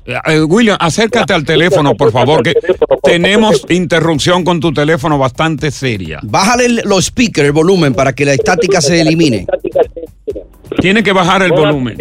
Eh, 0.06 0.42
William, 0.42 0.76
acércate 0.78 1.32
al 1.32 1.44
teléfono, 1.44 1.94
por 1.94 2.12
favor, 2.12 2.42
que 2.42 2.54
tenemos 3.02 3.64
interrupción 3.70 4.44
con 4.44 4.60
tu 4.60 4.72
teléfono 4.72 5.18
bastante 5.18 5.70
seria. 5.70 6.20
Bájale 6.22 6.82
los 6.84 7.06
speakers, 7.06 7.46
el 7.46 7.52
volumen, 7.52 7.94
para 7.94 8.12
que 8.12 8.24
la 8.24 8.34
estática 8.34 8.80
se 8.80 9.00
elimine. 9.00 9.46
Tiene 10.84 11.02
que 11.02 11.12
bajar 11.14 11.42
el 11.42 11.50
volumen. 11.50 11.96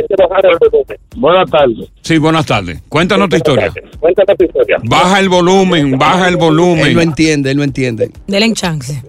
Buenas 1.16 1.50
tardes. 1.50 1.88
Sí, 2.02 2.18
buenas 2.18 2.46
tardes. 2.46 2.82
Cuéntanos 2.90 3.30
tu 3.30 3.38
historia. 3.38 3.72
Cuéntame 3.98 4.36
tu 4.36 4.44
historia. 4.44 4.78
Baja 4.84 5.22
el 5.22 5.30
volumen, 5.30 5.98
baja 5.98 6.28
el 6.28 6.34
Él 6.34 6.40
no 6.40 6.46
volumen. 6.48 7.00
entiende, 7.00 7.52
él 7.52 7.56
no 7.58 7.64
entiende. 7.64 8.12
Denle 8.28 8.46
en 8.48 8.54
chance. 8.56 9.02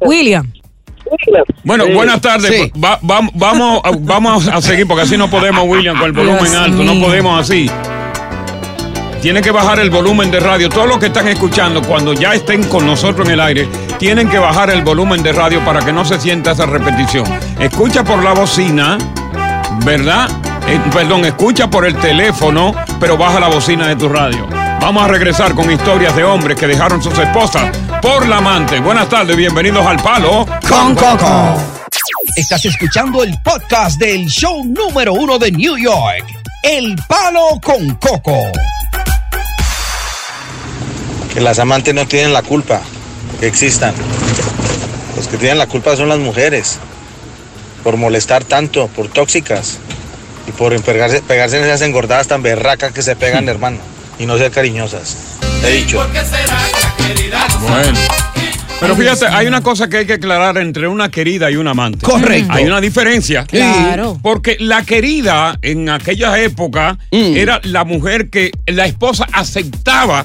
William. 0.00 0.50
Bueno, 1.64 1.84
Sí. 1.84 1.92
buenas 1.92 2.22
tardes. 2.22 2.50
Sí. 2.50 2.72
Va- 2.82 2.98
va- 3.04 3.28
vamos, 3.34 3.82
vamos 4.00 4.48
a 4.48 4.62
seguir 4.62 4.86
porque 4.86 5.02
así 5.02 5.18
no 5.18 5.28
podemos, 5.28 5.64
William, 5.68 5.98
con 5.98 6.06
el 6.06 6.12
volumen 6.12 6.38
Dios 6.44 6.54
alto. 6.54 6.82
No 6.82 6.98
podemos 6.98 7.40
así. 7.42 7.70
Tiene 9.22 9.42
que 9.42 9.50
bajar 9.50 9.78
el 9.80 9.90
volumen 9.90 10.30
de 10.30 10.40
radio. 10.40 10.70
Todos 10.70 10.88
los 10.88 10.98
que 10.98 11.06
están 11.06 11.28
escuchando, 11.28 11.82
cuando 11.82 12.14
ya 12.14 12.32
estén 12.32 12.64
con 12.64 12.86
nosotros 12.86 13.26
en 13.28 13.34
el 13.34 13.40
aire, 13.40 13.68
tienen 13.98 14.30
que 14.30 14.38
bajar 14.38 14.70
el 14.70 14.82
volumen 14.82 15.22
de 15.22 15.32
radio 15.32 15.62
para 15.62 15.80
que 15.80 15.92
no 15.92 16.06
se 16.06 16.18
sienta 16.18 16.52
esa 16.52 16.64
repetición. 16.64 17.26
Escucha 17.58 18.02
por 18.02 18.24
la 18.24 18.32
bocina, 18.32 18.96
¿verdad? 19.84 20.26
Eh, 20.66 20.80
perdón, 20.90 21.26
escucha 21.26 21.68
por 21.68 21.84
el 21.84 21.96
teléfono, 21.96 22.74
pero 22.98 23.18
baja 23.18 23.38
la 23.38 23.48
bocina 23.48 23.88
de 23.88 23.96
tu 23.96 24.08
radio. 24.08 24.48
Vamos 24.80 25.02
a 25.02 25.08
regresar 25.08 25.54
con 25.54 25.70
historias 25.70 26.16
de 26.16 26.24
hombres 26.24 26.58
que 26.58 26.66
dejaron 26.66 27.02
sus 27.02 27.18
esposas 27.18 27.76
por 28.00 28.26
la 28.26 28.38
amante. 28.38 28.80
Buenas 28.80 29.10
tardes, 29.10 29.36
bienvenidos 29.36 29.84
al 29.86 29.98
Palo 29.98 30.46
Con 30.66 30.94
Coco. 30.94 31.56
Estás 32.36 32.64
escuchando 32.64 33.22
el 33.22 33.36
podcast 33.42 34.00
del 34.00 34.26
show 34.28 34.64
número 34.64 35.12
uno 35.12 35.38
de 35.38 35.52
New 35.52 35.76
York. 35.76 36.24
El 36.62 36.96
Palo 37.06 37.60
con 37.62 37.96
Coco. 37.96 38.50
Que 41.32 41.40
las 41.40 41.58
amantes 41.58 41.94
no 41.94 42.06
tienen 42.06 42.32
la 42.32 42.42
culpa 42.42 42.80
que 43.38 43.46
existan. 43.46 43.94
Los 45.16 45.28
que 45.28 45.36
tienen 45.36 45.58
la 45.58 45.66
culpa 45.66 45.96
son 45.96 46.08
las 46.08 46.18
mujeres, 46.18 46.78
por 47.84 47.96
molestar 47.96 48.44
tanto, 48.44 48.88
por 48.88 49.08
tóxicas 49.08 49.78
y 50.48 50.52
por 50.52 50.80
pegarse, 50.82 51.22
pegarse 51.22 51.58
en 51.58 51.64
esas 51.64 51.82
engordadas 51.82 52.26
tan 52.28 52.42
berracas 52.42 52.92
que 52.92 53.02
se 53.02 53.16
pegan, 53.16 53.48
hermano, 53.48 53.78
y 54.18 54.26
no 54.26 54.38
ser 54.38 54.50
cariñosas. 54.50 55.16
He 55.64 55.72
dicho. 55.72 55.98
Bueno. 57.60 57.98
Pero 58.80 58.96
fíjate, 58.96 59.26
hay 59.26 59.46
una 59.46 59.60
cosa 59.60 59.88
que 59.90 59.98
hay 59.98 60.06
que 60.06 60.14
aclarar 60.14 60.56
entre 60.56 60.88
una 60.88 61.10
querida 61.10 61.50
y 61.50 61.56
un 61.56 61.68
amante. 61.68 61.98
Correcto. 62.06 62.50
Hay 62.50 62.64
una 62.64 62.80
diferencia. 62.80 63.44
Claro. 63.44 64.18
Porque 64.22 64.56
la 64.58 64.84
querida 64.84 65.58
en 65.60 65.90
aquella 65.90 66.38
época 66.40 66.96
Mm. 67.12 67.36
era 67.36 67.60
la 67.64 67.84
mujer 67.84 68.30
que 68.30 68.50
la 68.66 68.86
esposa 68.86 69.26
aceptaba 69.34 70.24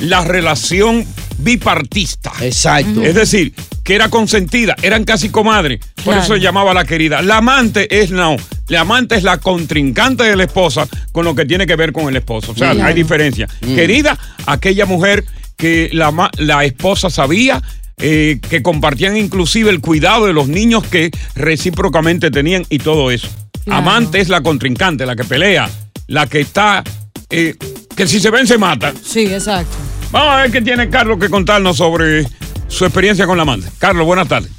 la 0.00 0.24
relación 0.24 1.04
bipartista. 1.38 2.32
Exacto. 2.40 3.02
Es 3.02 3.14
decir, 3.14 3.52
que 3.84 3.94
era 3.94 4.08
consentida, 4.08 4.76
eran 4.82 5.04
casi 5.04 5.28
comadres. 5.30 5.80
Por 5.96 6.04
Claro. 6.04 6.20
eso 6.22 6.34
se 6.34 6.40
llamaba 6.40 6.74
la 6.74 6.84
querida. 6.84 7.22
La 7.22 7.38
amante 7.38 8.00
es 8.02 8.10
no. 8.10 8.36
La 8.68 8.80
amante 8.82 9.14
es 9.16 9.22
la 9.22 9.38
contrincante 9.38 10.24
de 10.24 10.36
la 10.36 10.44
esposa 10.44 10.86
con 11.12 11.24
lo 11.24 11.34
que 11.34 11.46
tiene 11.46 11.66
que 11.66 11.74
ver 11.76 11.92
con 11.92 12.08
el 12.08 12.16
esposo. 12.16 12.52
O 12.52 12.54
sea, 12.56 12.72
Claro. 12.72 12.88
hay 12.88 12.94
diferencia. 12.94 13.48
Mm. 13.62 13.74
Querida, 13.74 14.18
aquella 14.46 14.84
mujer 14.86 15.24
que 15.56 15.88
la, 15.92 16.30
la 16.38 16.64
esposa 16.64 17.08
sabía 17.10 17.62
eh, 18.00 18.38
que 18.48 18.62
compartían 18.62 19.16
inclusive 19.16 19.70
el 19.70 19.80
cuidado 19.80 20.26
de 20.26 20.32
los 20.32 20.46
niños 20.48 20.84
que 20.86 21.10
recíprocamente 21.34 22.30
tenían 22.30 22.64
y 22.68 22.78
todo 22.78 23.10
eso. 23.10 23.28
Claro. 23.64 23.80
Amante 23.80 24.20
es 24.20 24.28
la 24.28 24.40
contrincante, 24.42 25.04
la 25.06 25.16
que 25.16 25.24
pelea, 25.24 25.68
la 26.06 26.26
que 26.26 26.40
está, 26.40 26.84
eh, 27.30 27.56
que 27.98 28.06
si 28.06 28.18
se 28.20 28.30
ven 28.30 28.46
se 28.46 28.56
mata. 28.56 28.92
Sí, 29.02 29.26
exacto. 29.26 29.76
Vamos 30.12 30.28
a 30.34 30.42
ver 30.42 30.52
qué 30.52 30.62
tiene 30.62 30.88
Carlos 30.88 31.18
que 31.18 31.28
contarnos 31.28 31.76
sobre 31.76 32.24
su 32.68 32.84
experiencia 32.86 33.26
con 33.26 33.36
la 33.36 33.42
amante. 33.42 33.66
Carlos, 33.78 34.06
buenas 34.06 34.28
tardes. 34.28 34.50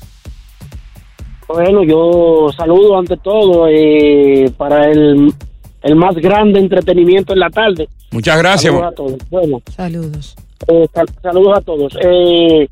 Bueno, 1.48 1.84
yo 1.84 2.50
saludo 2.56 3.00
ante 3.00 3.18
todo 3.18 3.68
eh, 3.68 4.52
para 4.58 4.88
el, 4.92 5.34
el 5.82 5.96
más 5.96 6.16
grande 6.16 6.60
entretenimiento 6.60 7.34
en 7.34 7.40
la 7.40 7.50
tarde. 7.50 7.88
Muchas 8.12 8.38
gracias. 8.38 8.72
Saludos 8.74 8.92
a 8.92 8.96
todos. 8.96 9.18
Bueno, 9.32 9.62
Saludos. 9.76 10.36
eh, 10.68 10.88
sal- 10.94 11.10
saludos 11.24 11.58
a 11.58 11.62
todos. 11.62 11.94
Eh, 12.04 12.68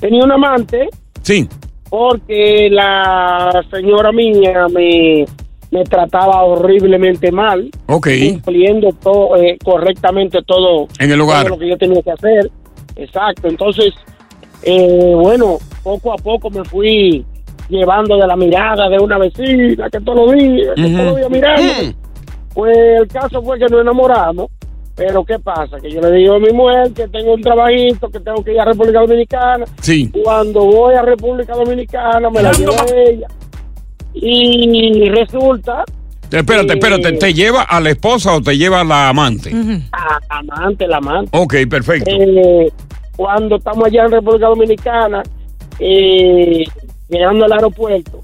tenía 0.00 0.24
un 0.24 0.32
amante 0.32 0.88
Sí. 1.22 1.46
porque 1.88 2.68
la 2.70 3.64
señora 3.70 4.10
mía 4.12 4.66
me, 4.72 5.24
me 5.70 5.84
trataba 5.84 6.42
horriblemente 6.44 7.30
mal, 7.32 7.70
cumpliendo 7.86 8.90
todo, 9.02 9.36
eh, 9.36 9.58
correctamente 9.64 10.42
todo, 10.42 10.86
En 10.98 11.10
el 11.10 11.20
hogar. 11.20 11.42
todo 11.44 11.54
lo 11.56 11.58
que 11.58 11.68
yo 11.68 11.76
tenía 11.76 12.02
que 12.02 12.10
hacer. 12.12 12.50
Exacto. 12.96 13.48
Entonces, 13.48 13.92
eh, 14.62 15.12
bueno, 15.14 15.58
poco 15.82 16.12
a 16.12 16.16
poco 16.16 16.50
me 16.50 16.64
fui 16.64 17.24
llevando 17.68 18.16
de 18.16 18.26
la 18.26 18.36
mirada 18.36 18.88
de 18.88 18.98
una 18.98 19.18
vecina 19.18 19.90
que 19.90 20.00
todos 20.00 20.30
los 20.30 20.32
días, 20.36 20.74
que 20.76 20.82
Ujú. 20.82 20.92
todos 20.92 21.06
los 21.06 21.16
días 21.16 21.30
mirando. 21.30 21.72
Pues 22.54 22.76
el 22.76 23.08
caso 23.08 23.42
fue 23.42 23.58
que 23.58 23.66
nos 23.66 23.82
enamoramos 23.82 24.46
Pero 24.94 25.22
¿qué 25.26 25.38
pasa? 25.38 25.78
Que 25.78 25.90
yo 25.90 26.00
le 26.00 26.10
digo 26.12 26.36
a 26.36 26.38
mi 26.38 26.50
mujer 26.52 26.90
que 26.92 27.06
tengo 27.08 27.34
un 27.34 27.42
trabajito, 27.42 28.08
que 28.08 28.18
tengo 28.18 28.42
que 28.42 28.54
ir 28.54 28.60
a 28.60 28.64
República 28.64 29.00
Dominicana. 29.00 29.66
Sí. 29.82 30.10
Cuando 30.24 30.64
voy 30.64 30.94
a 30.94 31.02
República 31.02 31.54
Dominicana 31.54 32.30
me 32.30 32.40
la 32.42 32.50
llevo 32.52 32.72
a 32.72 32.86
ella. 32.96 33.26
Y 34.16 35.08
resulta... 35.10 35.84
Espérate, 36.30 36.72
eh, 36.72 36.74
espérate, 36.74 37.12
¿te 37.12 37.32
lleva 37.34 37.62
a 37.62 37.80
la 37.80 37.90
esposa 37.90 38.34
o 38.34 38.40
te 38.40 38.56
lleva 38.58 38.80
a 38.80 38.84
la 38.84 39.08
amante? 39.10 39.52
a- 39.92 40.18
amante, 40.30 40.86
la 40.88 40.96
amante. 40.96 41.30
Ok, 41.32 41.54
perfecto. 41.70 42.10
Eh, 42.10 42.72
cuando 43.16 43.56
estamos 43.56 43.84
allá 43.86 44.06
en 44.06 44.10
República 44.12 44.46
Dominicana, 44.48 45.22
eh, 45.78 46.64
llegando 47.08 47.44
al 47.44 47.52
aeropuerto, 47.52 48.22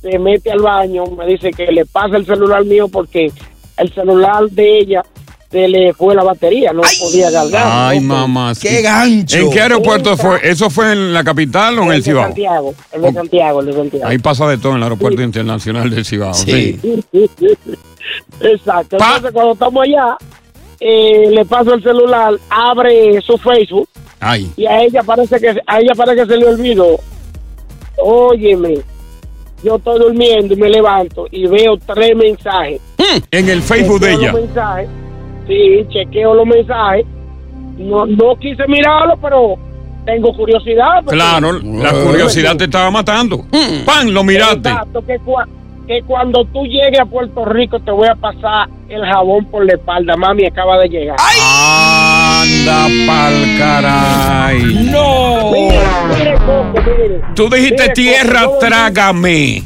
se 0.00 0.18
mete 0.18 0.50
al 0.50 0.60
baño, 0.60 1.04
me 1.06 1.26
dice 1.26 1.50
que 1.52 1.66
le 1.70 1.84
pasa 1.86 2.16
el 2.16 2.26
celular 2.26 2.64
mío 2.64 2.88
porque 2.88 3.30
el 3.76 3.92
celular 3.92 4.44
de 4.50 4.78
ella 4.78 5.02
se 5.50 5.66
le 5.66 5.94
fue 5.94 6.14
la 6.14 6.22
batería, 6.24 6.72
no 6.72 6.82
podía 7.00 7.32
cargar. 7.32 7.62
Ay, 7.66 8.00
¿no? 8.00 8.14
mamá. 8.26 8.52
¡Qué 8.60 8.82
gancho! 8.82 9.38
¿En 9.38 9.50
qué 9.50 9.60
aeropuerto 9.62 10.16
fue? 10.16 10.38
¿Eso 10.42 10.68
fue 10.68 10.92
en 10.92 11.12
la 11.14 11.24
capital 11.24 11.78
o 11.78 11.82
en 11.84 11.88
el 11.88 11.94
El 11.96 12.02
Cibao? 12.04 12.24
Santiago, 12.24 12.74
el 12.92 13.02
de 13.02 13.12
Santiago, 13.12 13.60
el 13.60 13.66
de 13.66 13.72
Santiago. 13.72 14.06
Ahí 14.06 14.18
pasa 14.18 14.46
de 14.46 14.58
todo 14.58 14.72
en 14.72 14.78
el 14.78 14.82
aeropuerto 14.84 15.22
internacional 15.22 15.88
del 15.88 16.04
Cibao. 16.04 16.34
Sí. 16.34 16.78
Exacto. 18.40 18.96
Entonces, 18.96 19.32
cuando 19.32 19.52
estamos 19.52 19.82
allá, 19.84 20.16
eh, 20.80 21.30
le 21.30 21.44
paso 21.44 21.74
el 21.74 21.82
celular, 21.82 22.34
abre 22.50 23.20
su 23.22 23.36
Facebook 23.38 23.88
Ay. 24.20 24.50
y 24.56 24.66
a 24.66 24.82
ella 24.82 25.02
parece 25.02 25.40
que 25.40 25.48
a 25.66 25.80
ella 25.80 25.92
parece 25.96 26.22
que 26.22 26.26
se 26.26 26.36
le 26.36 26.46
olvidó. 26.46 27.00
Óyeme, 27.96 28.76
yo 29.64 29.76
estoy 29.76 29.98
durmiendo 29.98 30.54
y 30.54 30.56
me 30.56 30.68
levanto 30.68 31.26
y 31.30 31.46
veo 31.46 31.76
tres 31.84 32.14
mensajes. 32.14 32.80
En 33.30 33.48
el 33.48 33.62
Facebook 33.62 34.00
de 34.00 34.12
ella. 34.12 34.32
mensajes. 34.32 34.88
Sí, 35.48 35.86
chequeo 35.90 36.34
los 36.34 36.46
mensajes. 36.46 37.04
No, 37.78 38.06
no 38.06 38.36
quise 38.38 38.66
mirarlo, 38.68 39.16
pero 39.20 39.56
tengo 40.04 40.32
curiosidad. 40.34 41.02
Claro, 41.06 41.52
la 41.52 41.90
curiosidad 41.92 42.56
te 42.56 42.64
estaba 42.64 42.90
matando. 42.90 43.44
¡Pan! 43.84 44.12
Lo 44.12 44.22
miraste. 44.24 44.68
Exacto, 44.68 45.04
que, 45.06 45.18
cua- 45.20 45.46
que 45.86 46.02
cuando 46.02 46.44
tú 46.46 46.64
llegues 46.64 47.00
a 47.00 47.06
Puerto 47.06 47.44
Rico 47.44 47.78
te 47.80 47.90
voy 47.90 48.08
a 48.08 48.14
pasar 48.14 48.68
el 48.88 49.04
jabón 49.04 49.46
por 49.46 49.64
la 49.64 49.72
espalda. 49.74 50.16
Mami 50.16 50.44
acaba 50.46 50.78
de 50.78 50.88
llegar. 50.88 51.16
Anda 51.20 52.86
pa'l 53.06 53.58
caray. 53.58 54.62
¡No! 54.90 55.50
Mire, 55.52 55.80
mire, 56.18 56.34
Coco, 56.34 56.80
mire. 56.84 57.20
Tú 57.34 57.48
dijiste 57.48 57.82
Mire, 57.82 57.92
tierra, 57.94 58.46
trágame. 58.60 59.62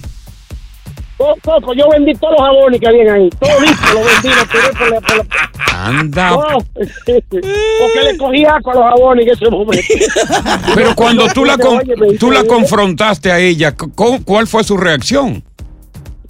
Co- 1.22 1.36
Coco, 1.42 1.74
yo 1.74 1.88
vendí 1.90 2.12
todos 2.14 2.34
los 2.38 2.46
jabones 2.46 2.80
que 2.80 2.88
habían 2.88 3.08
ahí. 3.10 3.30
Todo 3.38 3.60
listo, 3.60 3.86
lo 3.94 4.00
vendí, 4.00 4.28
lo 4.28 4.46
tiré 4.46 4.78
por 4.78 4.90
la... 4.90 5.00
Por 5.00 5.16
la 5.18 5.86
Anda. 5.86 6.36
Porque 6.74 8.02
le 8.04 8.16
cogí 8.18 8.44
asco 8.44 8.70
a 8.70 8.74
los 8.74 8.82
jabones 8.84 9.26
en 9.26 9.32
ese 9.32 9.50
momento. 9.50 9.82
Pero 10.74 10.94
cuando 10.94 11.26
tú 11.28 11.44
la, 11.44 11.56
con- 11.58 11.80
tú 12.18 12.30
la 12.30 12.44
confrontaste 12.44 13.30
a 13.32 13.38
ella, 13.38 13.74
cu- 13.76 14.22
¿cuál 14.24 14.46
fue 14.46 14.64
su 14.64 14.76
reacción? 14.76 15.42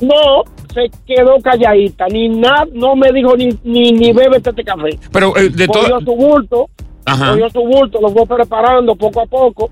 No, 0.01 0.43
se 0.75 0.91
quedó 1.07 1.37
calladita, 1.43 2.07
ni 2.09 2.29
nada, 2.29 2.67
no 2.73 2.97
me 2.97 3.13
dijo 3.13 3.37
ni, 3.37 3.51
ni, 3.63 3.93
ni 3.93 4.13
bébete 4.13 4.51
este 4.51 4.65
café. 4.65 4.99
Pero 5.13 5.37
eh, 5.37 5.49
de 5.49 5.67
Cogió 5.67 5.89
todo. 5.89 6.01
su 6.01 6.17
bulto, 6.17 6.71
Ajá. 7.05 7.31
cogió 7.31 7.51
su 7.51 7.61
bulto, 7.61 8.01
lo 8.01 8.11
fue 8.11 8.27
preparando 8.27 8.97
poco 8.97 9.21
a 9.21 9.27
poco 9.27 9.71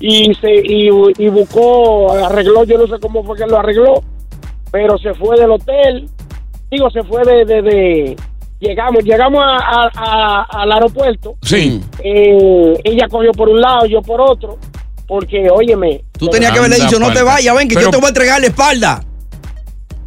y 0.00 0.32
se 0.40 0.50
y, 0.64 0.88
y 1.18 1.28
buscó, 1.28 2.12
arregló, 2.12 2.64
yo 2.64 2.78
no 2.78 2.86
sé 2.86 2.98
cómo 3.00 3.22
fue 3.24 3.36
que 3.36 3.46
lo 3.46 3.58
arregló, 3.58 4.02
pero 4.70 4.98
se 4.98 5.14
fue 5.14 5.38
del 5.38 5.50
hotel, 5.50 6.08
digo, 6.70 6.90
se 6.90 7.02
fue 7.04 7.24
de, 7.24 7.44
de, 7.44 7.62
de- 7.62 8.16
llegamos, 8.60 9.02
llegamos 9.04 9.42
a- 9.44 9.56
a- 9.58 9.90
a- 9.94 10.46
al 10.62 10.72
aeropuerto, 10.72 11.36
Sí. 11.42 11.80
eh, 12.02 12.74
ella 12.84 13.06
cogió 13.08 13.32
por 13.32 13.48
un 13.48 13.60
lado, 13.60 13.86
yo 13.86 14.02
por 14.02 14.20
otro, 14.20 14.58
porque, 15.06 15.48
óyeme. 15.50 16.02
Tú 16.18 16.28
tenías 16.28 16.52
que 16.52 16.58
haberle 16.58 16.76
dicho, 16.76 16.98
no 16.98 17.12
te 17.12 17.22
vayas, 17.22 17.56
ven, 17.56 17.68
que 17.68 17.74
Pero- 17.76 17.86
yo 17.86 17.90
te 17.92 17.96
voy 17.98 18.06
a 18.06 18.08
entregar 18.08 18.40
la 18.40 18.46
espalda. 18.48 19.04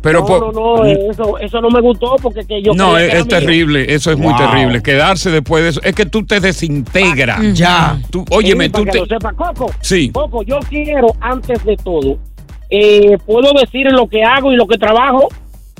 Pero 0.04 0.22
no, 0.22 0.26
por- 0.26 0.54
no, 0.56 0.78
no, 0.78 0.84
eso, 0.86 1.38
eso 1.38 1.62
no 1.62 1.70
me 1.70 1.80
gustó 1.80 2.16
porque 2.20 2.44
que 2.44 2.60
yo 2.64 2.72
No, 2.74 2.98
es, 2.98 3.14
que 3.14 3.24
terrible, 3.30 3.86
eso 3.94 4.12
es 4.12 4.18
muy 4.18 4.36
terrible. 4.36 4.82
Quedarse 4.82 5.30
después 5.30 5.62
de 5.64 5.70
eso, 5.70 5.82
es 5.84 5.94
que 5.94 6.08
tú 6.08 6.26
te 6.26 6.40
desintegras. 6.40 7.54
Ya. 7.54 8.00
Tú, 8.10 8.26
óyeme, 8.32 8.66
Sí, 8.66 8.70
tú 8.72 8.80
para 8.80 8.86
te... 8.86 8.98
que 8.98 9.00
lo 9.00 9.06
sepa, 9.06 9.34
Coco. 9.34 9.72
Sí. 9.82 10.10
Coco, 10.12 10.42
yo 10.42 10.58
quiero, 10.68 11.16
antes 11.20 11.64
de 11.64 11.78
todo, 11.78 12.18
eh, 12.72 13.18
puedo 13.26 13.54
decir 13.54 13.86
lo 13.92 14.08
que 14.08 14.24
hago 14.24 14.52
y 14.52 14.56
lo 14.56 14.66
que 14.66 14.78
trabajo, 14.78 15.28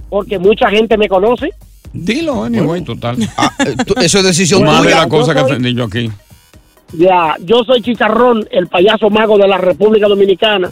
porque 0.10 0.38
mucha 0.38 0.70
gente 0.70 0.98
me 0.98 1.08
conoce. 1.08 1.50
Dilo, 1.94 2.44
anyway, 2.44 2.82
total. 2.84 3.18
Eh, 3.22 3.76
tú- 3.86 3.96
Eso 4.00 4.20
es 4.20 4.24
decisión 4.26 4.64
Más 4.64 4.82
de 4.82 4.88
Mira, 4.90 5.02
la 5.02 5.10
cosa 5.10 5.34
que 5.34 5.40
aprendí 5.40 5.74
yo 5.74 5.86
aquí. 5.86 6.10
Ya, 6.94 7.36
yo 7.40 7.64
soy 7.64 7.82
Chicharrón, 7.82 8.46
el 8.52 8.68
payaso 8.68 9.10
mago 9.10 9.38
de 9.38 9.48
la 9.48 9.58
República 9.58 10.08
Dominicana. 10.08 10.70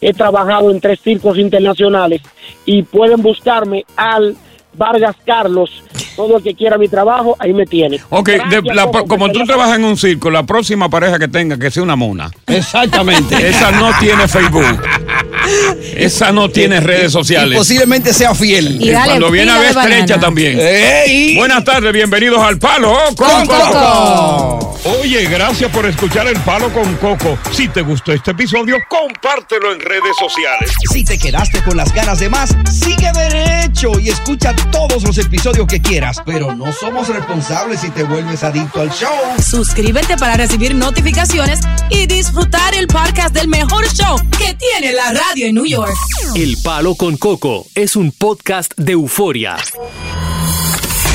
He 0.00 0.12
trabajado 0.12 0.70
en 0.70 0.80
tres 0.80 1.00
circos 1.02 1.36
internacionales 1.38 2.22
y 2.64 2.84
pueden 2.84 3.20
buscarme 3.20 3.84
al 3.96 4.36
Vargas 4.78 5.16
Carlos. 5.26 5.82
Todo 6.16 6.38
el 6.38 6.42
que 6.42 6.54
quiera 6.54 6.78
mi 6.78 6.88
trabajo, 6.88 7.36
ahí 7.38 7.52
me 7.52 7.64
tiene. 7.66 8.00
Ok, 8.10 8.28
de- 8.28 8.74
la- 8.74 8.86
como 9.06 9.30
tú 9.30 9.44
trabajas 9.44 9.76
en 9.76 9.84
un 9.84 9.96
circo, 9.96 10.30
la 10.30 10.42
próxima 10.44 10.88
pareja 10.88 11.18
que 11.18 11.28
tenga 11.28 11.56
que 11.58 11.70
sea 11.70 11.82
una 11.82 11.94
mona. 11.96 12.30
Exactamente. 12.46 13.36
Esa 13.48 13.70
no 13.72 13.90
tiene 14.00 14.26
Facebook. 14.26 14.64
Esa 15.96 16.32
no 16.32 16.48
tiene 16.48 16.80
redes 16.80 17.10
Y 17.10 17.12
sociales. 17.12 17.58
posiblemente 17.58 18.12
sea 18.12 18.34
fiel. 18.34 18.78
Y 18.82 18.90
dale 18.90 19.06
Cuando 19.10 19.30
viene 19.30 19.52
a 19.52 19.58
ver 19.58 19.70
estrecha 19.70 20.18
también. 20.18 20.58
¡Ey! 20.60 21.36
Buenas 21.36 21.64
tardes, 21.64 21.92
bienvenidos 21.92 22.40
al 22.42 22.58
Palo 22.58 22.96
con, 23.16 23.28
Con 23.28 23.46
Coco. 23.46 23.72
Coco. 23.72 24.78
Oye, 25.00 25.24
gracias 25.26 25.70
por 25.70 25.86
escuchar 25.86 26.26
El 26.28 26.38
Palo 26.40 26.68
con 26.72 26.94
Coco. 26.96 27.38
Si 27.52 27.68
te 27.68 27.82
gustó 27.82 28.12
este 28.12 28.30
episodio, 28.32 28.76
compártelo 28.88 29.72
en 29.72 29.80
redes 29.80 30.16
sociales. 30.18 30.72
Si 30.92 31.04
te 31.04 31.18
quedaste 31.18 31.62
con 31.62 31.76
las 31.76 31.92
ganas 31.92 32.18
de 32.20 32.28
más, 32.28 32.54
sigue 32.72 33.10
derecho 33.12 33.98
y 33.98 34.08
escucha 34.10 34.54
todos 34.70 35.02
los 35.02 35.18
episodios 35.18 35.66
que 35.66 35.80
quieras. 35.80 36.22
Pero 36.24 36.54
no 36.54 36.72
somos 36.72 37.08
responsables 37.08 37.80
si 37.80 37.90
te 37.90 38.04
vuelves 38.04 38.42
adicto 38.44 38.80
al 38.80 38.90
show. 38.90 39.10
Suscríbete 39.40 40.16
para 40.16 40.36
recibir 40.36 40.74
notificaciones 40.74 41.60
y 41.90 42.06
disfrutar 42.06 42.74
el 42.74 42.86
podcast 42.86 43.34
del 43.34 43.48
mejor 43.48 43.86
show 43.88 44.16
que 44.38 44.54
tiene 44.54 44.92
la 44.92 45.12
radio 45.12 45.46
en 45.46 45.54
New 45.54 45.66
York. 45.66 45.94
El 46.34 46.56
Palo 46.62 46.94
con 46.94 47.16
Coco 47.16 47.66
es 47.74 47.96
un 47.96 48.12
podcast 48.12 48.72
de 48.76 48.92
euforia. 48.92 49.56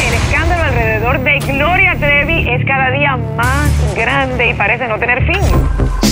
El 0.08 0.14
escándalo 0.14 0.64
alrededor 0.64 1.24
de 1.24 1.40
Gloria 1.40 1.96
Trevi 1.98 2.50
es 2.50 2.66
cada 2.66 2.92
día 2.92 3.18
más 3.38 3.70
grande 3.96 4.50
y 4.50 4.54
parece 4.54 4.88
no 4.88 5.00
tener 5.00 5.26
fin. 5.26 5.93